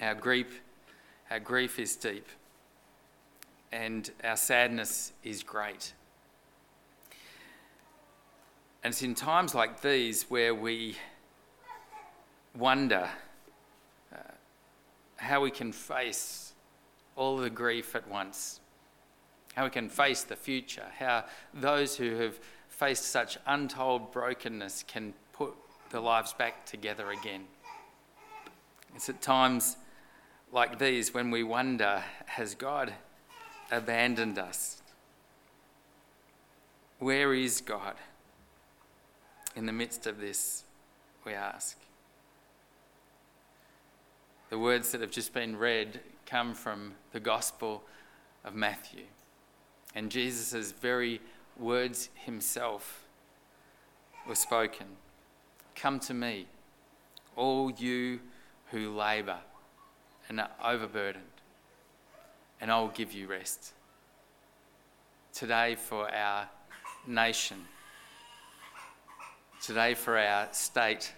Our 0.01 0.15
grief, 0.15 0.61
our 1.31 1.39
grief 1.39 1.79
is 1.79 1.95
deep, 1.95 2.27
and 3.71 4.09
our 4.23 4.35
sadness 4.35 5.13
is 5.23 5.41
great. 5.41 5.93
And 8.83 8.91
it's 8.91 9.01
in 9.01 9.15
times 9.15 9.55
like 9.55 9.81
these 9.81 10.23
where 10.23 10.53
we 10.53 10.97
wonder 12.57 13.09
uh, 14.13 14.17
how 15.15 15.41
we 15.41 15.49
can 15.49 15.71
face 15.71 16.53
all 17.15 17.37
the 17.37 17.49
grief 17.49 17.95
at 17.95 18.07
once, 18.09 18.59
how 19.55 19.63
we 19.63 19.69
can 19.69 19.87
face 19.87 20.23
the 20.23 20.35
future, 20.35 20.85
how 20.99 21.23
those 21.53 21.95
who 21.95 22.15
have 22.17 22.37
faced 22.67 23.05
such 23.05 23.37
untold 23.47 24.11
brokenness 24.11 24.83
can 24.87 25.13
put 25.31 25.53
their 25.89 26.01
lives 26.01 26.33
back 26.33 26.65
together 26.65 27.11
again. 27.11 27.45
It's 28.93 29.09
at 29.09 29.21
times 29.21 29.77
like 30.55 30.79
these 30.79 31.13
when 31.13 31.31
we 31.31 31.43
wonder 31.43 32.01
has 32.27 32.55
God 32.55 32.93
abandoned 33.69 34.39
us? 34.39 34.81
Where 36.97 37.33
is 37.33 37.59
God? 37.59 37.95
In 39.57 39.65
the 39.65 39.73
midst 39.73 40.07
of 40.07 40.21
this, 40.21 40.63
we 41.25 41.33
ask. 41.33 41.77
The 44.49 44.57
words 44.57 44.93
that 44.93 45.01
have 45.01 45.11
just 45.11 45.33
been 45.33 45.57
read 45.57 45.99
come 46.25 46.53
from 46.53 46.93
the 47.11 47.19
Gospel 47.19 47.83
of 48.45 48.55
Matthew. 48.55 49.03
And 49.93 50.09
Jesus' 50.09 50.71
very 50.71 51.19
words 51.57 52.07
himself 52.13 53.03
were 54.25 54.35
spoken 54.35 54.87
Come 55.75 55.99
to 55.99 56.13
me, 56.13 56.47
all 57.35 57.71
you 57.71 58.21
who 58.71 58.95
labour 58.95 59.39
and 60.29 60.39
are 60.39 60.49
overburdened, 60.63 61.23
and 62.59 62.71
I 62.71 62.79
will 62.79 62.89
give 62.89 63.13
you 63.13 63.27
rest. 63.27 63.73
Today, 65.33 65.75
for 65.75 66.13
our 66.13 66.47
nation, 67.07 67.57
today, 69.61 69.93
for 69.93 70.17
our 70.17 70.47
state, 70.51 71.13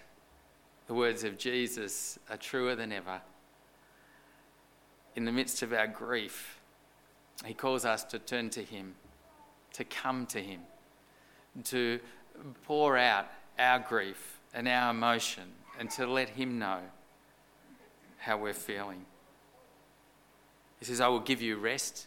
the 0.86 0.94
words 0.94 1.24
of 1.24 1.38
Jesus 1.38 2.18
are 2.30 2.36
truer 2.36 2.74
than 2.74 2.92
ever. 2.92 3.20
In 5.16 5.24
the 5.24 5.32
midst 5.32 5.62
of 5.62 5.72
our 5.72 5.86
grief, 5.86 6.60
He 7.44 7.54
calls 7.54 7.84
us 7.84 8.04
to 8.04 8.18
turn 8.18 8.50
to 8.50 8.62
Him, 8.62 8.94
to 9.74 9.84
come 9.84 10.26
to 10.26 10.40
Him, 10.40 10.60
to 11.64 12.00
pour 12.64 12.96
out 12.96 13.26
our 13.58 13.78
grief 13.78 14.40
and 14.54 14.68
our 14.68 14.90
emotion, 14.90 15.44
and 15.78 15.90
to 15.92 16.06
let 16.06 16.30
Him 16.30 16.58
know 16.58 16.80
how 18.18 18.36
we're 18.36 18.54
feeling. 18.54 19.04
He 20.78 20.84
says, 20.84 21.00
I 21.00 21.08
will 21.08 21.20
give 21.20 21.42
you 21.42 21.56
rest. 21.56 22.06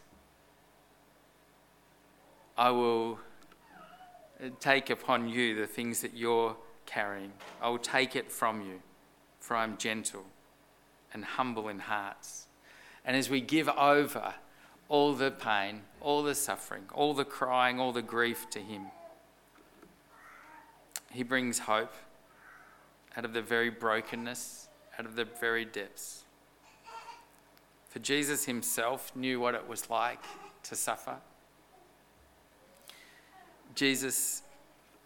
I 2.57 2.69
will 2.69 3.19
uh, 4.43 4.49
take 4.59 4.89
upon 4.89 5.27
you 5.29 5.55
the 5.55 5.67
things 5.67 6.01
that 6.01 6.15
you're 6.15 6.55
carrying. 6.85 7.31
I 7.61 7.69
will 7.69 7.77
take 7.77 8.15
it 8.15 8.31
from 8.31 8.61
you, 8.61 8.81
for 9.39 9.55
I 9.55 9.63
am 9.63 9.77
gentle 9.77 10.25
and 11.13 11.25
humble 11.25 11.67
in 11.69 11.79
hearts. 11.79 12.47
And 13.05 13.17
as 13.17 13.29
we 13.29 13.41
give 13.41 13.67
over 13.69 14.35
all 14.89 15.13
the 15.13 15.31
pain, 15.31 15.81
all 15.99 16.23
the 16.23 16.35
suffering, 16.35 16.83
all 16.93 17.13
the 17.13 17.25
crying, 17.25 17.79
all 17.79 17.91
the 17.91 18.01
grief 18.01 18.49
to 18.51 18.59
Him, 18.59 18.83
He 21.11 21.23
brings 21.23 21.59
hope 21.59 21.93
out 23.17 23.25
of 23.25 23.33
the 23.33 23.41
very 23.41 23.69
brokenness, 23.69 24.67
out 25.01 25.07
of 25.07 25.15
the 25.15 25.25
very 25.25 25.65
depths. 25.65 26.25
For 27.89 27.97
Jesus 27.97 28.45
Himself 28.45 29.11
knew 29.15 29.39
what 29.39 29.55
it 29.55 29.67
was 29.67 29.89
like 29.89 30.23
to 30.63 30.75
suffer. 30.75 31.15
Jesus 33.73 34.43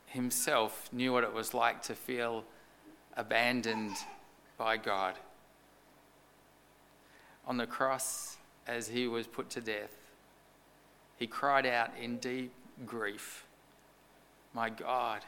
himself 0.08 0.90
knew 0.92 1.14
what 1.14 1.24
it 1.24 1.34
was 1.34 1.54
like 1.54 1.82
to 1.84 1.96
feel 1.96 2.44
abandoned 3.16 3.96
by 4.58 4.78
God. 4.78 5.16
On 7.48 7.58
the 7.58 7.68
cross, 7.68 8.38
as 8.68 8.88
he 8.88 9.08
was 9.08 9.28
put 9.28 9.50
to 9.52 9.62
death, 9.62 9.96
he 11.18 11.28
cried 11.28 11.66
out 11.66 11.92
in 12.02 12.18
deep 12.18 12.52
grief, 12.86 13.46
My 14.54 14.70
God, 14.70 15.22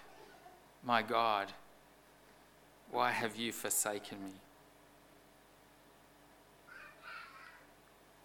my 0.83 1.01
God, 1.01 1.53
why 2.91 3.11
have 3.11 3.35
you 3.35 3.51
forsaken 3.51 4.23
me? 4.23 4.31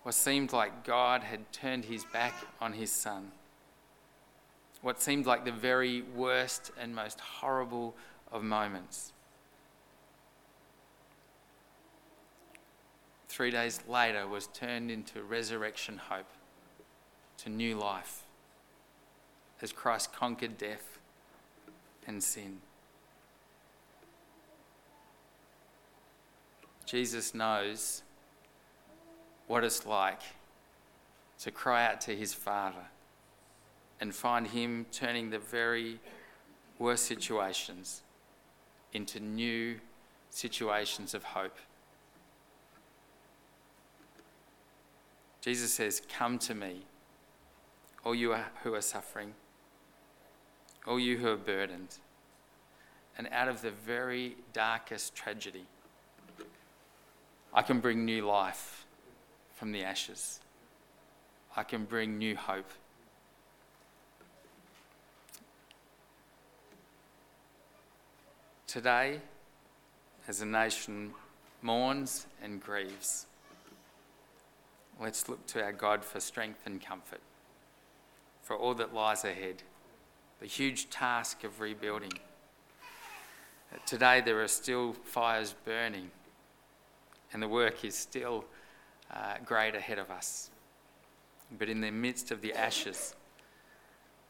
What 0.02 0.14
seemed 0.14 0.52
like 0.52 0.84
God 0.84 1.22
had 1.22 1.52
turned 1.52 1.84
his 1.84 2.04
back 2.04 2.34
on 2.60 2.72
his 2.72 2.90
son 2.90 3.32
what 4.82 5.00
seemed 5.00 5.26
like 5.26 5.44
the 5.44 5.52
very 5.52 6.02
worst 6.02 6.72
and 6.78 6.94
most 6.94 7.20
horrible 7.20 7.94
of 8.30 8.42
moments. 8.42 9.12
Three 13.28 13.50
days 13.50 13.80
later 13.88 14.26
was 14.26 14.48
turned 14.48 14.90
into 14.90 15.22
resurrection 15.22 15.96
hope, 15.96 16.28
to 17.38 17.48
new 17.48 17.78
life, 17.78 18.24
as 19.62 19.72
Christ 19.72 20.12
conquered 20.12 20.58
death 20.58 20.98
and 22.06 22.22
sin. 22.22 22.58
Jesus 26.84 27.34
knows 27.34 28.02
what 29.52 29.64
it's 29.64 29.84
like 29.84 30.22
to 31.38 31.50
cry 31.50 31.84
out 31.84 32.00
to 32.00 32.16
his 32.16 32.32
Father 32.32 32.86
and 34.00 34.14
find 34.14 34.46
Him 34.46 34.86
turning 34.90 35.28
the 35.28 35.38
very 35.38 36.00
worst 36.78 37.04
situations 37.04 38.00
into 38.94 39.20
new 39.20 39.78
situations 40.30 41.12
of 41.12 41.22
hope. 41.22 41.58
Jesus 45.42 45.70
says, 45.70 46.00
Come 46.16 46.38
to 46.38 46.54
me, 46.54 46.86
all 48.06 48.14
you 48.14 48.34
who 48.62 48.72
are 48.72 48.80
suffering, 48.80 49.34
all 50.86 50.98
you 50.98 51.18
who 51.18 51.28
are 51.28 51.36
burdened. 51.36 51.98
And 53.18 53.28
out 53.30 53.48
of 53.48 53.60
the 53.60 53.70
very 53.70 54.36
darkest 54.54 55.14
tragedy, 55.14 55.66
I 57.52 57.60
can 57.60 57.80
bring 57.80 58.06
new 58.06 58.24
life 58.24 58.81
from 59.62 59.70
the 59.70 59.84
ashes. 59.84 60.40
I 61.56 61.62
can 61.62 61.84
bring 61.84 62.18
new 62.18 62.34
hope. 62.34 62.68
Today, 68.66 69.20
as 70.26 70.40
a 70.40 70.46
nation 70.46 71.12
mourns 71.62 72.26
and 72.42 72.60
grieves, 72.60 73.26
let's 75.00 75.28
look 75.28 75.46
to 75.46 75.62
our 75.62 75.72
God 75.72 76.04
for 76.04 76.18
strength 76.18 76.62
and 76.66 76.84
comfort, 76.84 77.20
for 78.42 78.56
all 78.56 78.74
that 78.74 78.92
lies 78.92 79.24
ahead, 79.24 79.62
the 80.40 80.46
huge 80.46 80.90
task 80.90 81.44
of 81.44 81.60
rebuilding. 81.60 82.14
Today, 83.86 84.22
there 84.22 84.42
are 84.42 84.48
still 84.48 84.94
fires 85.04 85.54
burning, 85.64 86.10
and 87.32 87.40
the 87.40 87.46
work 87.46 87.84
is 87.84 87.94
still 87.94 88.44
uh, 89.12 89.34
great 89.44 89.74
ahead 89.74 89.98
of 89.98 90.10
us. 90.10 90.50
But 91.58 91.68
in 91.68 91.80
the 91.80 91.90
midst 91.90 92.30
of 92.30 92.40
the 92.40 92.54
ashes, 92.54 93.14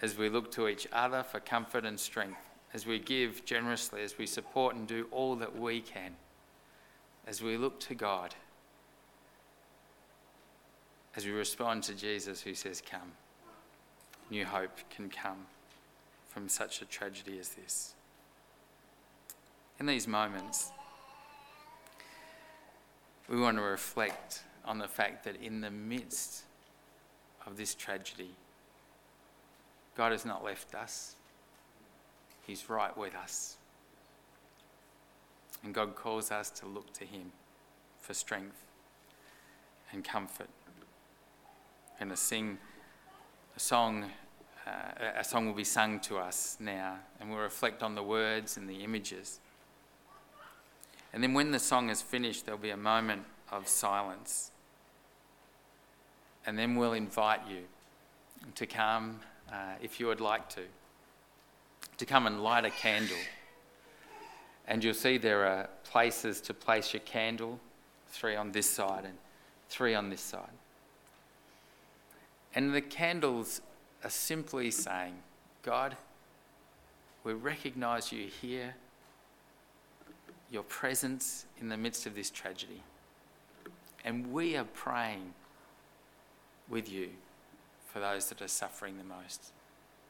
as 0.00 0.16
we 0.18 0.28
look 0.28 0.50
to 0.52 0.66
each 0.66 0.88
other 0.92 1.22
for 1.22 1.40
comfort 1.40 1.84
and 1.84 1.98
strength, 1.98 2.40
as 2.74 2.86
we 2.86 2.98
give 2.98 3.44
generously, 3.44 4.02
as 4.02 4.18
we 4.18 4.26
support 4.26 4.74
and 4.74 4.86
do 4.86 5.06
all 5.10 5.36
that 5.36 5.56
we 5.56 5.80
can, 5.80 6.16
as 7.26 7.42
we 7.42 7.56
look 7.56 7.78
to 7.80 7.94
God, 7.94 8.34
as 11.14 11.26
we 11.26 11.32
respond 11.32 11.82
to 11.84 11.94
Jesus 11.94 12.40
who 12.40 12.54
says, 12.54 12.82
Come, 12.84 13.12
new 14.30 14.44
hope 14.44 14.78
can 14.90 15.08
come 15.08 15.46
from 16.28 16.48
such 16.48 16.80
a 16.80 16.86
tragedy 16.86 17.38
as 17.38 17.50
this. 17.50 17.94
In 19.78 19.86
these 19.86 20.08
moments, 20.08 20.70
we 23.28 23.38
want 23.38 23.56
to 23.58 23.62
reflect 23.62 24.42
on 24.64 24.78
the 24.78 24.88
fact 24.88 25.24
that 25.24 25.36
in 25.42 25.60
the 25.60 25.70
midst 25.70 26.42
of 27.46 27.56
this 27.56 27.74
tragedy, 27.74 28.30
God 29.96 30.12
has 30.12 30.24
not 30.24 30.44
left 30.44 30.74
us. 30.74 31.16
He's 32.46 32.68
right 32.68 32.96
with 32.96 33.14
us. 33.14 33.56
And 35.64 35.74
God 35.74 35.94
calls 35.94 36.30
us 36.30 36.50
to 36.50 36.66
look 36.66 36.92
to 36.94 37.04
Him 37.04 37.32
for 38.00 38.14
strength 38.14 38.64
and 39.92 40.04
comfort. 40.04 40.48
And 42.00 42.10
to 42.10 42.16
sing 42.16 42.58
a 43.56 43.60
song, 43.60 44.10
uh, 44.66 45.10
a 45.16 45.22
song 45.22 45.46
will 45.46 45.54
be 45.54 45.64
sung 45.64 46.00
to 46.00 46.18
us 46.18 46.56
now, 46.58 46.96
and 47.20 47.30
we'll 47.30 47.38
reflect 47.38 47.82
on 47.82 47.94
the 47.94 48.02
words 48.02 48.56
and 48.56 48.68
the 48.68 48.82
images. 48.82 49.38
And 51.12 51.22
then 51.22 51.34
when 51.34 51.50
the 51.50 51.58
song 51.58 51.90
is 51.90 52.00
finished, 52.00 52.46
there'll 52.46 52.60
be 52.60 52.70
a 52.70 52.76
moment 52.76 53.24
of 53.52 53.68
silence. 53.68 54.50
And 56.44 56.58
then 56.58 56.74
we'll 56.74 56.94
invite 56.94 57.42
you 57.48 57.60
to 58.56 58.66
come 58.66 59.20
uh, 59.52 59.74
if 59.80 60.00
you 60.00 60.06
would 60.06 60.20
like 60.20 60.48
to 60.50 60.62
to 61.98 62.06
come 62.06 62.26
and 62.26 62.42
light 62.42 62.64
a 62.64 62.70
candle. 62.70 63.16
And 64.66 64.82
you'll 64.82 64.94
see 64.94 65.18
there 65.18 65.46
are 65.46 65.68
places 65.84 66.40
to 66.42 66.54
place 66.54 66.92
your 66.92 67.00
candle 67.00 67.60
three 68.08 68.34
on 68.34 68.52
this 68.52 68.68
side 68.68 69.04
and 69.04 69.14
three 69.68 69.94
on 69.94 70.10
this 70.10 70.20
side. 70.20 70.56
And 72.54 72.74
the 72.74 72.80
candles 72.80 73.60
are 74.04 74.10
simply 74.10 74.70
saying, 74.70 75.14
God, 75.62 75.96
we 77.24 77.32
recognize 77.32 78.12
you 78.12 78.26
here, 78.26 78.74
your 80.50 80.64
presence 80.64 81.46
in 81.60 81.68
the 81.68 81.76
midst 81.76 82.06
of 82.06 82.14
this 82.14 82.30
tragedy. 82.30 82.82
And 84.04 84.32
we 84.32 84.56
are 84.56 84.64
praying 84.64 85.34
with 86.68 86.90
you 86.90 87.10
for 87.86 88.00
those 88.00 88.28
that 88.28 88.42
are 88.42 88.48
suffering 88.48 88.98
the 88.98 89.04
most. 89.04 89.52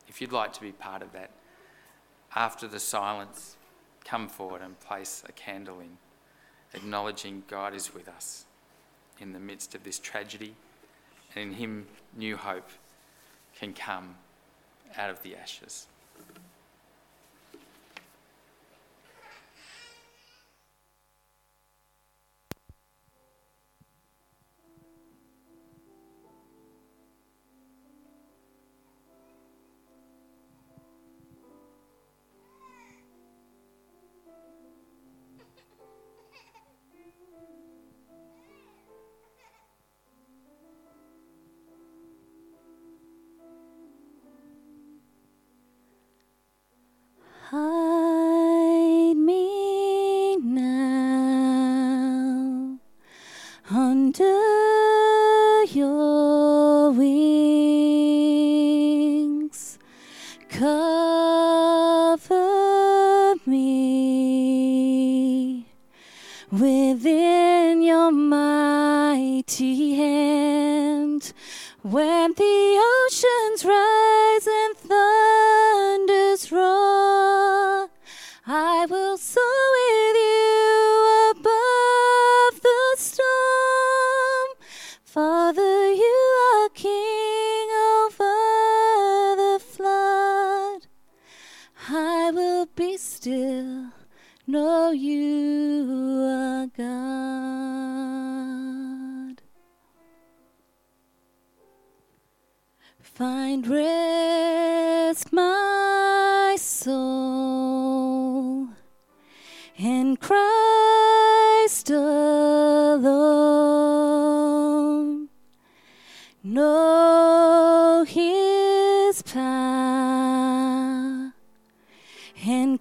If 0.09 0.21
you'd 0.21 0.33
like 0.33 0.53
to 0.55 0.61
be 0.61 0.73
part 0.73 1.03
of 1.03 1.13
that, 1.13 1.31
after 2.35 2.67
the 2.67 2.81
silence, 2.81 3.57
come 4.05 4.29
forward 4.29 4.63
and 4.63 4.79
place 4.81 5.23
a 5.29 5.33
candle 5.33 5.81
in 5.81 5.99
acknowledging 6.75 7.43
God 7.49 7.75
is 7.75 7.95
with 7.95 8.09
us 8.09 8.45
in 9.21 9.33
the 9.33 9.41
midst 9.41 9.75
of 9.75 9.85
this 9.85 9.99
tragedy, 9.99 10.55
and 11.35 11.51
in 11.51 11.53
Him, 11.55 11.87
new 12.17 12.37
hope 12.37 12.69
can 13.59 13.73
come 13.73 14.17
out 14.97 15.11
of 15.11 15.23
the 15.23 15.37
ashes. 15.37 15.87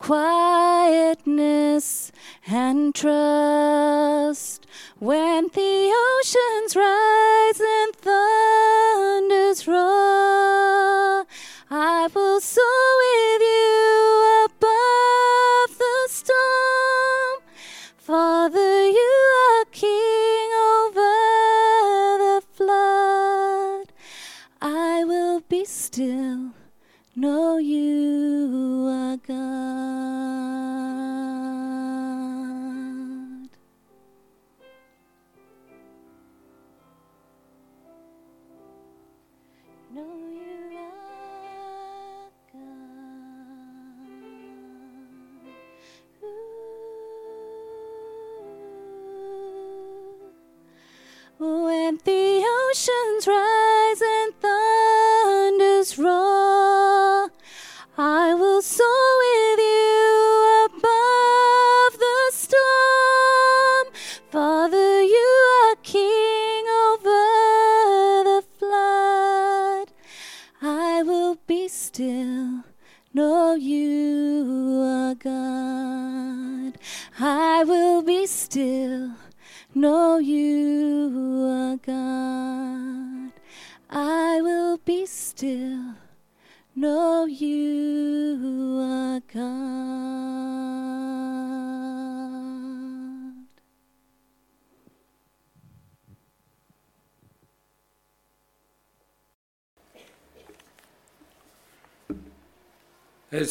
Quietness 0.01 1.83
and 2.47 2.95
trust. 2.95 4.65
When 4.97 5.47
the 5.53 5.90
Know 39.93 40.30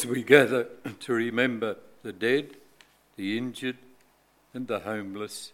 As 0.01 0.07
we 0.07 0.23
gather 0.23 0.67
to 1.01 1.13
remember 1.13 1.75
the 2.01 2.11
dead, 2.11 2.57
the 3.17 3.37
injured, 3.37 3.77
and 4.51 4.65
the 4.65 4.79
homeless, 4.79 5.53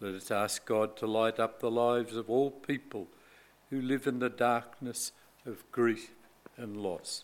let 0.00 0.12
us 0.12 0.32
ask 0.32 0.64
God 0.64 0.96
to 0.96 1.06
light 1.06 1.38
up 1.38 1.60
the 1.60 1.70
lives 1.70 2.16
of 2.16 2.28
all 2.28 2.50
people 2.50 3.06
who 3.70 3.80
live 3.80 4.08
in 4.08 4.18
the 4.18 4.28
darkness 4.28 5.12
of 5.46 5.70
grief 5.70 6.10
and 6.56 6.76
loss. 6.76 7.22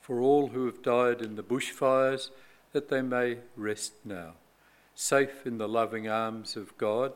For 0.00 0.22
all 0.22 0.46
who 0.46 0.64
have 0.64 0.82
died 0.82 1.20
in 1.20 1.36
the 1.36 1.42
bushfires, 1.42 2.30
that 2.72 2.88
they 2.88 3.02
may 3.02 3.40
rest 3.56 3.92
now, 4.06 4.36
safe 4.94 5.46
in 5.46 5.58
the 5.58 5.68
loving 5.68 6.08
arms 6.08 6.56
of 6.56 6.78
God, 6.78 7.12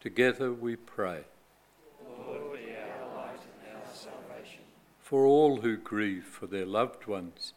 together 0.00 0.50
we 0.50 0.76
pray. 0.76 1.24
For 5.06 5.24
all 5.24 5.60
who 5.60 5.76
grieve 5.76 6.24
for 6.24 6.48
their 6.48 6.66
loved 6.66 7.06
ones, 7.06 7.52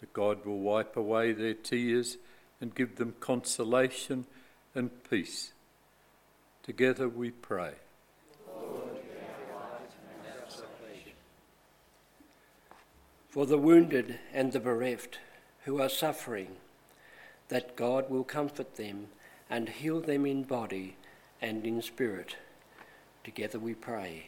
that 0.00 0.12
God 0.12 0.44
will 0.44 0.58
wipe 0.58 0.96
away 0.96 1.30
their 1.32 1.54
tears 1.54 2.16
and 2.60 2.74
give 2.74 2.96
them 2.96 3.14
consolation 3.20 4.26
and 4.74 4.90
peace. 5.08 5.52
Together 6.64 7.08
we 7.08 7.30
pray. 7.30 7.74
For 13.28 13.46
the 13.46 13.56
wounded 13.56 14.18
and 14.34 14.50
the 14.50 14.58
bereft 14.58 15.20
who 15.66 15.80
are 15.80 15.88
suffering, 15.88 16.56
that 17.50 17.76
God 17.76 18.10
will 18.10 18.24
comfort 18.24 18.74
them 18.74 19.06
and 19.48 19.68
heal 19.68 20.00
them 20.00 20.26
in 20.26 20.42
body 20.42 20.96
and 21.40 21.64
in 21.64 21.82
spirit. 21.82 22.34
Together 23.22 23.60
we 23.60 23.74
pray. 23.74 24.24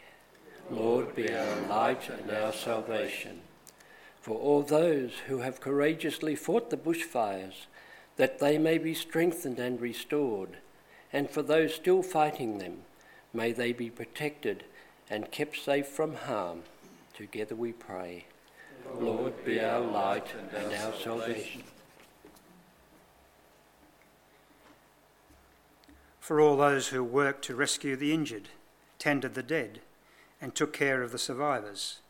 Lord, 0.70 1.14
be 1.14 1.32
our 1.32 1.60
light 1.68 2.08
and 2.08 2.30
our 2.30 2.52
salvation. 2.52 3.40
For 4.20 4.36
all 4.36 4.62
those 4.62 5.12
who 5.26 5.38
have 5.38 5.60
courageously 5.60 6.36
fought 6.36 6.70
the 6.70 6.76
bushfires, 6.76 7.66
that 8.16 8.38
they 8.38 8.58
may 8.58 8.78
be 8.78 8.94
strengthened 8.94 9.58
and 9.58 9.80
restored, 9.80 10.58
and 11.12 11.28
for 11.28 11.42
those 11.42 11.74
still 11.74 12.02
fighting 12.02 12.58
them, 12.58 12.78
may 13.34 13.52
they 13.52 13.72
be 13.72 13.90
protected 13.90 14.64
and 15.10 15.30
kept 15.30 15.56
safe 15.58 15.88
from 15.88 16.14
harm. 16.14 16.62
Together 17.14 17.54
we 17.54 17.72
pray. 17.72 18.26
Lord, 18.98 19.44
be 19.44 19.60
our 19.60 19.80
light 19.80 20.28
and 20.54 20.72
our 20.74 20.92
salvation. 20.94 21.62
for 26.22 26.40
all 26.40 26.56
those 26.56 26.88
who 26.88 27.02
worked 27.02 27.44
to 27.44 27.54
rescue 27.56 27.96
the 27.96 28.14
injured, 28.14 28.48
tended 29.00 29.34
the 29.34 29.42
dead, 29.42 29.80
and 30.42 30.54
took 30.54 30.72
care 30.72 31.02
of 31.02 31.12
the 31.12 31.18
survivors. 31.18 32.00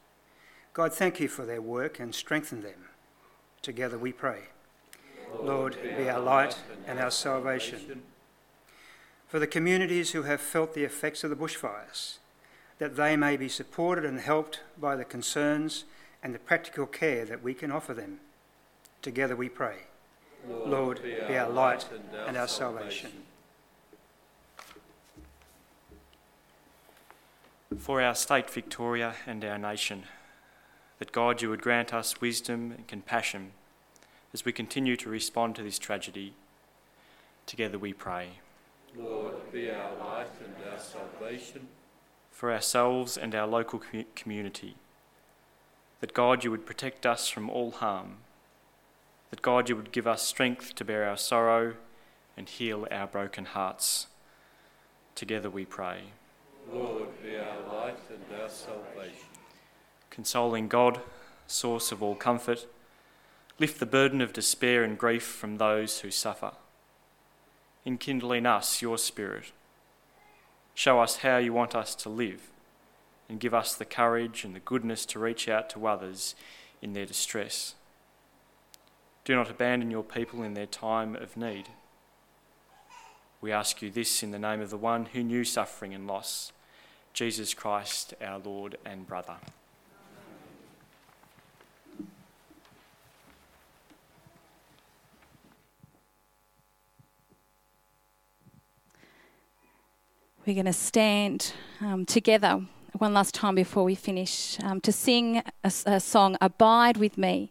God, 0.73 0.95
thank 0.95 1.21
you 1.21 1.29
for 1.29 1.45
their 1.45 1.61
work 1.61 2.01
and 2.01 2.15
strengthen 2.15 2.63
them. 2.63 2.89
Together 3.61 3.99
we 3.99 4.11
pray. 4.11 4.45
Lord, 5.41 5.77
be 5.97 6.09
our 6.09 6.19
light 6.19 6.57
and 6.87 6.99
our 6.99 7.11
salvation. 7.11 8.03
For 9.29 9.39
the 9.39 9.47
communities 9.47 10.13
who 10.13 10.23
have 10.23 10.41
felt 10.41 10.75
the 10.75 10.85
effects 10.85 11.23
of 11.23 11.31
the 11.31 11.37
bushfires, 11.37 12.17
that 12.79 12.97
they 12.97 13.17
may 13.17 13.37
be 13.37 13.49
supported 13.49 14.05
and 14.05 14.19
helped 14.19 14.61
by 14.81 14.97
the 14.97 15.05
concerns 15.05 15.85
and 16.23 16.35
the 16.35 16.39
practical 16.39 16.87
care 16.87 17.25
that 17.27 17.43
we 17.43 17.55
can 17.55 17.71
offer 17.71 17.93
them. 17.93 18.21
Together 19.03 19.37
we 19.37 19.49
pray. 19.49 19.77
Lord, 20.49 21.03
be 21.03 21.37
our 21.37 21.51
light 21.51 21.87
and 22.27 22.37
our 22.37 22.49
salvation. 22.49 23.13
For 27.79 28.03
our 28.03 28.15
state, 28.15 28.51
Victoria, 28.51 29.15
and 29.27 29.45
our 29.45 29.59
nation, 29.59 30.05
that 30.99 31.13
God, 31.13 31.43
you 31.43 31.51
would 31.51 31.63
grant 31.63 31.93
us 31.93 32.21
wisdom 32.21 32.73
and 32.73 32.87
compassion 32.87 33.53
as 34.33 34.45
we 34.45 34.53
continue 34.53 34.97
to 34.97 35.09
respond 35.09 35.57
to 35.57 35.63
this 35.63 35.79
tragedy. 35.79 36.35
Together 37.47 37.79
we 37.79 37.93
pray. 37.93 38.29
Lord, 38.97 39.35
be 39.53 39.71
our 39.71 39.93
life 39.99 40.41
and 40.45 40.55
our 40.71 40.79
salvation. 40.79 41.69
For 42.31 42.53
ourselves 42.53 43.17
and 43.17 43.35
our 43.35 43.47
local 43.47 43.81
commu- 43.81 44.07
community, 44.15 44.77
that 46.01 46.15
God, 46.15 46.45
you 46.45 46.51
would 46.51 46.67
protect 46.67 47.07
us 47.07 47.29
from 47.29 47.49
all 47.49 47.71
harm, 47.71 48.19
that 49.31 49.43
God, 49.43 49.69
you 49.69 49.77
would 49.77 49.93
give 49.93 50.07
us 50.07 50.23
strength 50.23 50.75
to 50.75 50.85
bear 50.85 51.09
our 51.09 51.17
sorrow 51.17 51.75
and 52.37 52.49
heal 52.49 52.87
our 52.91 53.07
broken 53.07 53.45
hearts. 53.45 54.09
Together 55.15 55.51
we 55.51 55.65
pray. 55.65 56.13
Lord, 56.71 57.09
be 57.23 57.37
our 57.37 57.73
light 57.73 57.99
and 58.11 58.41
our 58.41 58.49
salvation. 58.49 59.29
Consoling 60.11 60.69
God, 60.69 61.01
source 61.47 61.93
of 61.93 62.03
all 62.03 62.15
comfort, 62.15 62.67
lift 63.59 63.81
the 63.81 63.87
burden 63.87 64.21
of 64.21 64.33
despair 64.33 64.85
and 64.85 64.99
grief 64.99 65.25
from 65.25 65.57
those 65.57 66.01
who 66.01 66.11
suffer. 66.11 66.53
Enkindle 67.87 68.33
in 68.33 68.47
us 68.47 68.83
your 68.83 68.99
spirit. 68.99 69.53
Show 70.75 71.01
us 71.01 71.19
how 71.19 71.39
you 71.39 71.53
want 71.53 71.75
us 71.75 71.95
to 71.97 72.09
live 72.09 72.51
and 73.29 73.41
give 73.41 73.55
us 73.55 73.75
the 73.75 73.85
courage 73.85 74.45
and 74.45 74.55
the 74.55 74.61
goodness 74.61 75.07
to 75.07 75.19
reach 75.19 75.49
out 75.49 75.71
to 75.71 75.87
others 75.87 76.35
in 76.81 76.93
their 76.93 77.07
distress. 77.07 77.75
Do 79.25 79.35
not 79.35 79.51
abandon 79.51 79.91
your 79.91 80.03
people 80.03 80.43
in 80.43 80.55
their 80.55 80.67
time 80.67 81.15
of 81.17 81.37
need. 81.37 81.69
We 83.43 83.51
ask 83.51 83.83
you 83.83 83.91
this 83.91 84.23
in 84.23 84.31
the 84.31 84.39
name 84.39 84.61
of 84.61 84.71
the 84.71 84.77
one 84.77 85.07
who 85.07 85.25
knew 85.25 85.43
suffering 85.43 85.93
and 85.93 86.07
loss, 86.07 86.53
Jesus 87.13 87.55
Christ, 87.55 88.15
our 88.23 88.39
Lord 88.39 88.79
and 88.85 89.05
brother. 89.05 89.35
We're 100.47 100.55
going 100.55 100.67
to 100.67 100.73
stand 100.73 101.53
um, 101.81 102.07
together 102.07 102.65
one 102.99 103.13
last 103.13 103.35
time 103.35 103.57
before 103.57 103.83
we 103.83 103.97
finish 103.97 104.57
um, 104.63 104.81
to 104.83 104.93
sing 104.93 105.43
a, 105.65 105.73
a 105.87 105.99
song, 105.99 106.37
Abide 106.41 106.97
with 106.97 107.19
Me. 107.19 107.51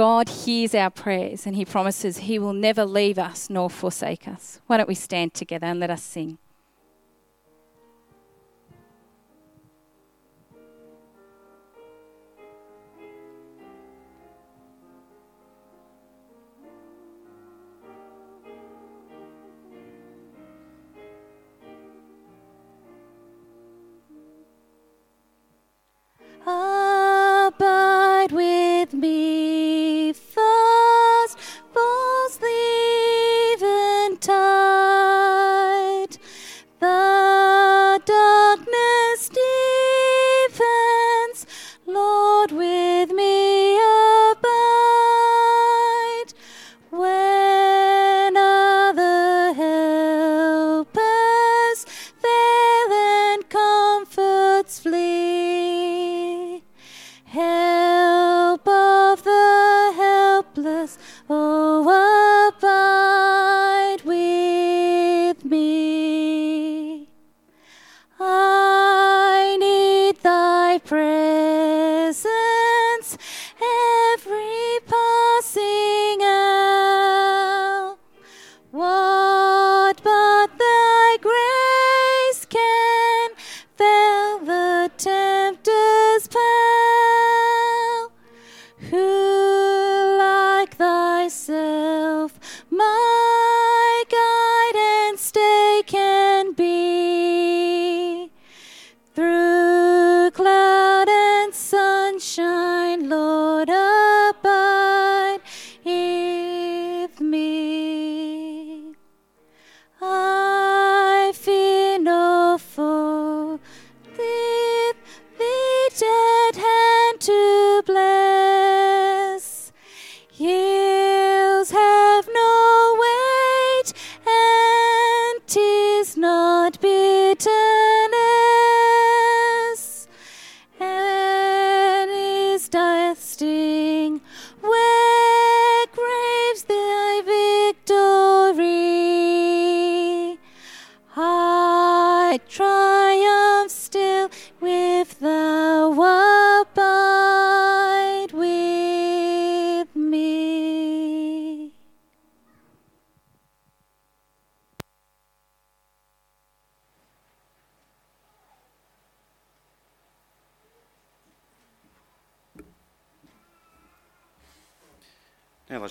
God 0.00 0.30
hears 0.30 0.74
our 0.74 0.88
prayers 0.88 1.46
and 1.46 1.54
He 1.54 1.66
promises 1.66 2.20
He 2.20 2.38
will 2.38 2.54
never 2.54 2.86
leave 2.86 3.18
us 3.18 3.50
nor 3.50 3.68
forsake 3.68 4.26
us. 4.26 4.58
Why 4.66 4.78
don't 4.78 4.88
we 4.88 4.94
stand 4.94 5.34
together 5.34 5.66
and 5.66 5.78
let 5.78 5.90
us 5.90 6.02
sing? 6.02 6.38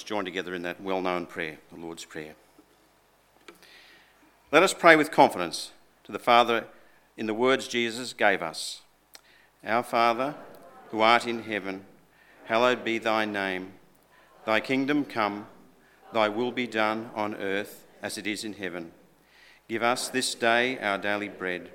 Join 0.09 0.25
together 0.25 0.55
in 0.55 0.63
that 0.63 0.81
well 0.81 1.03
known 1.03 1.27
prayer, 1.27 1.59
the 1.71 1.79
Lord's 1.79 2.03
Prayer. 2.03 2.33
Let 4.51 4.63
us 4.63 4.73
pray 4.73 4.95
with 4.95 5.11
confidence 5.11 5.71
to 6.03 6.11
the 6.11 6.17
Father 6.17 6.65
in 7.15 7.27
the 7.27 7.33
words 7.35 7.67
Jesus 7.67 8.13
gave 8.13 8.41
us 8.41 8.81
Our 9.63 9.83
Father, 9.83 10.33
who 10.89 11.01
art 11.01 11.27
in 11.27 11.43
heaven, 11.43 11.85
hallowed 12.45 12.83
be 12.83 12.97
thy 12.97 13.25
name. 13.25 13.73
Thy 14.47 14.59
kingdom 14.59 15.05
come, 15.05 15.45
thy 16.11 16.27
will 16.27 16.51
be 16.51 16.65
done 16.65 17.11
on 17.13 17.35
earth 17.35 17.85
as 18.01 18.17
it 18.17 18.25
is 18.25 18.43
in 18.43 18.53
heaven. 18.53 18.91
Give 19.67 19.83
us 19.83 20.09
this 20.09 20.33
day 20.33 20.79
our 20.79 20.97
daily 20.97 21.29
bread, 21.29 21.69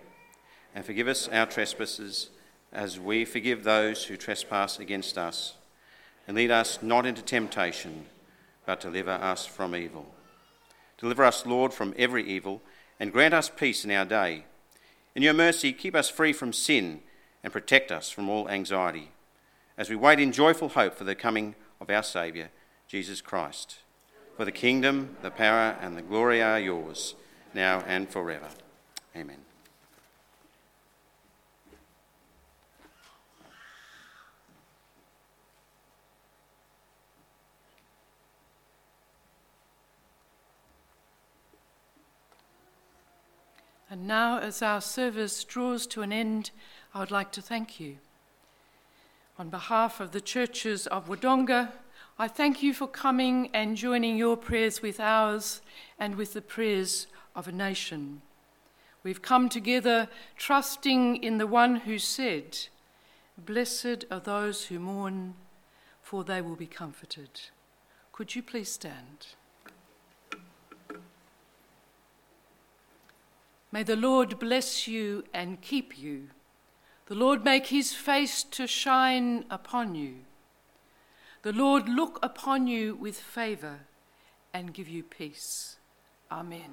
and 0.74 0.84
forgive 0.84 1.06
us 1.06 1.28
our 1.28 1.46
trespasses, 1.46 2.30
as 2.72 2.98
we 2.98 3.24
forgive 3.24 3.62
those 3.62 4.06
who 4.06 4.16
trespass 4.16 4.80
against 4.80 5.16
us. 5.16 5.54
And 6.26 6.36
lead 6.36 6.50
us 6.50 6.82
not 6.82 7.06
into 7.06 7.22
temptation, 7.22 8.06
but 8.66 8.80
deliver 8.80 9.10
us 9.10 9.46
from 9.46 9.74
evil. 9.74 10.06
Deliver 10.98 11.24
us, 11.24 11.44
Lord, 11.44 11.72
from 11.72 11.94
every 11.96 12.26
evil, 12.26 12.62
and 12.98 13.12
grant 13.12 13.34
us 13.34 13.48
peace 13.48 13.84
in 13.84 13.90
our 13.90 14.04
day. 14.04 14.44
In 15.14 15.22
your 15.22 15.34
mercy, 15.34 15.72
keep 15.72 15.94
us 15.94 16.08
free 16.08 16.32
from 16.32 16.52
sin 16.52 17.00
and 17.42 17.52
protect 17.52 17.92
us 17.92 18.10
from 18.10 18.28
all 18.28 18.48
anxiety, 18.48 19.10
as 19.76 19.90
we 19.90 19.96
wait 19.96 20.18
in 20.18 20.32
joyful 20.32 20.70
hope 20.70 20.94
for 20.94 21.04
the 21.04 21.14
coming 21.14 21.54
of 21.80 21.90
our 21.90 22.02
Saviour, 22.02 22.48
Jesus 22.88 23.20
Christ. 23.20 23.78
For 24.36 24.44
the 24.44 24.52
kingdom, 24.52 25.16
the 25.22 25.30
power, 25.30 25.76
and 25.80 25.96
the 25.96 26.02
glory 26.02 26.42
are 26.42 26.58
yours, 26.58 27.14
now 27.52 27.84
and 27.86 28.08
forever. 28.08 28.48
Amen. 29.14 29.53
And 43.94 44.08
now, 44.08 44.40
as 44.40 44.60
our 44.60 44.80
service 44.80 45.44
draws 45.44 45.86
to 45.86 46.02
an 46.02 46.12
end, 46.12 46.50
I 46.92 46.98
would 46.98 47.12
like 47.12 47.30
to 47.30 47.40
thank 47.40 47.78
you. 47.78 47.98
On 49.38 49.50
behalf 49.50 50.00
of 50.00 50.10
the 50.10 50.20
churches 50.20 50.88
of 50.88 51.06
Wodonga, 51.06 51.70
I 52.18 52.26
thank 52.26 52.60
you 52.60 52.74
for 52.74 52.88
coming 52.88 53.50
and 53.54 53.76
joining 53.76 54.16
your 54.16 54.36
prayers 54.36 54.82
with 54.82 54.98
ours 54.98 55.62
and 55.96 56.16
with 56.16 56.32
the 56.32 56.42
prayers 56.42 57.06
of 57.36 57.46
a 57.46 57.52
nation. 57.52 58.22
We've 59.04 59.22
come 59.22 59.48
together 59.48 60.08
trusting 60.36 61.22
in 61.22 61.38
the 61.38 61.46
one 61.46 61.76
who 61.76 62.00
said, 62.00 62.66
Blessed 63.38 64.06
are 64.10 64.18
those 64.18 64.64
who 64.64 64.80
mourn, 64.80 65.34
for 66.02 66.24
they 66.24 66.42
will 66.42 66.56
be 66.56 66.66
comforted. 66.66 67.42
Could 68.10 68.34
you 68.34 68.42
please 68.42 68.72
stand? 68.72 69.36
May 73.74 73.82
the 73.82 73.96
Lord 73.96 74.38
bless 74.38 74.86
you 74.86 75.24
and 75.34 75.60
keep 75.60 75.98
you. 75.98 76.28
The 77.06 77.16
Lord 77.16 77.44
make 77.44 77.66
his 77.66 77.92
face 77.92 78.44
to 78.44 78.68
shine 78.68 79.46
upon 79.50 79.96
you. 79.96 80.18
The 81.42 81.52
Lord 81.52 81.88
look 81.88 82.20
upon 82.22 82.68
you 82.68 82.94
with 82.94 83.18
favour 83.18 83.80
and 84.52 84.72
give 84.72 84.88
you 84.88 85.02
peace. 85.02 85.78
Amen. 86.30 86.70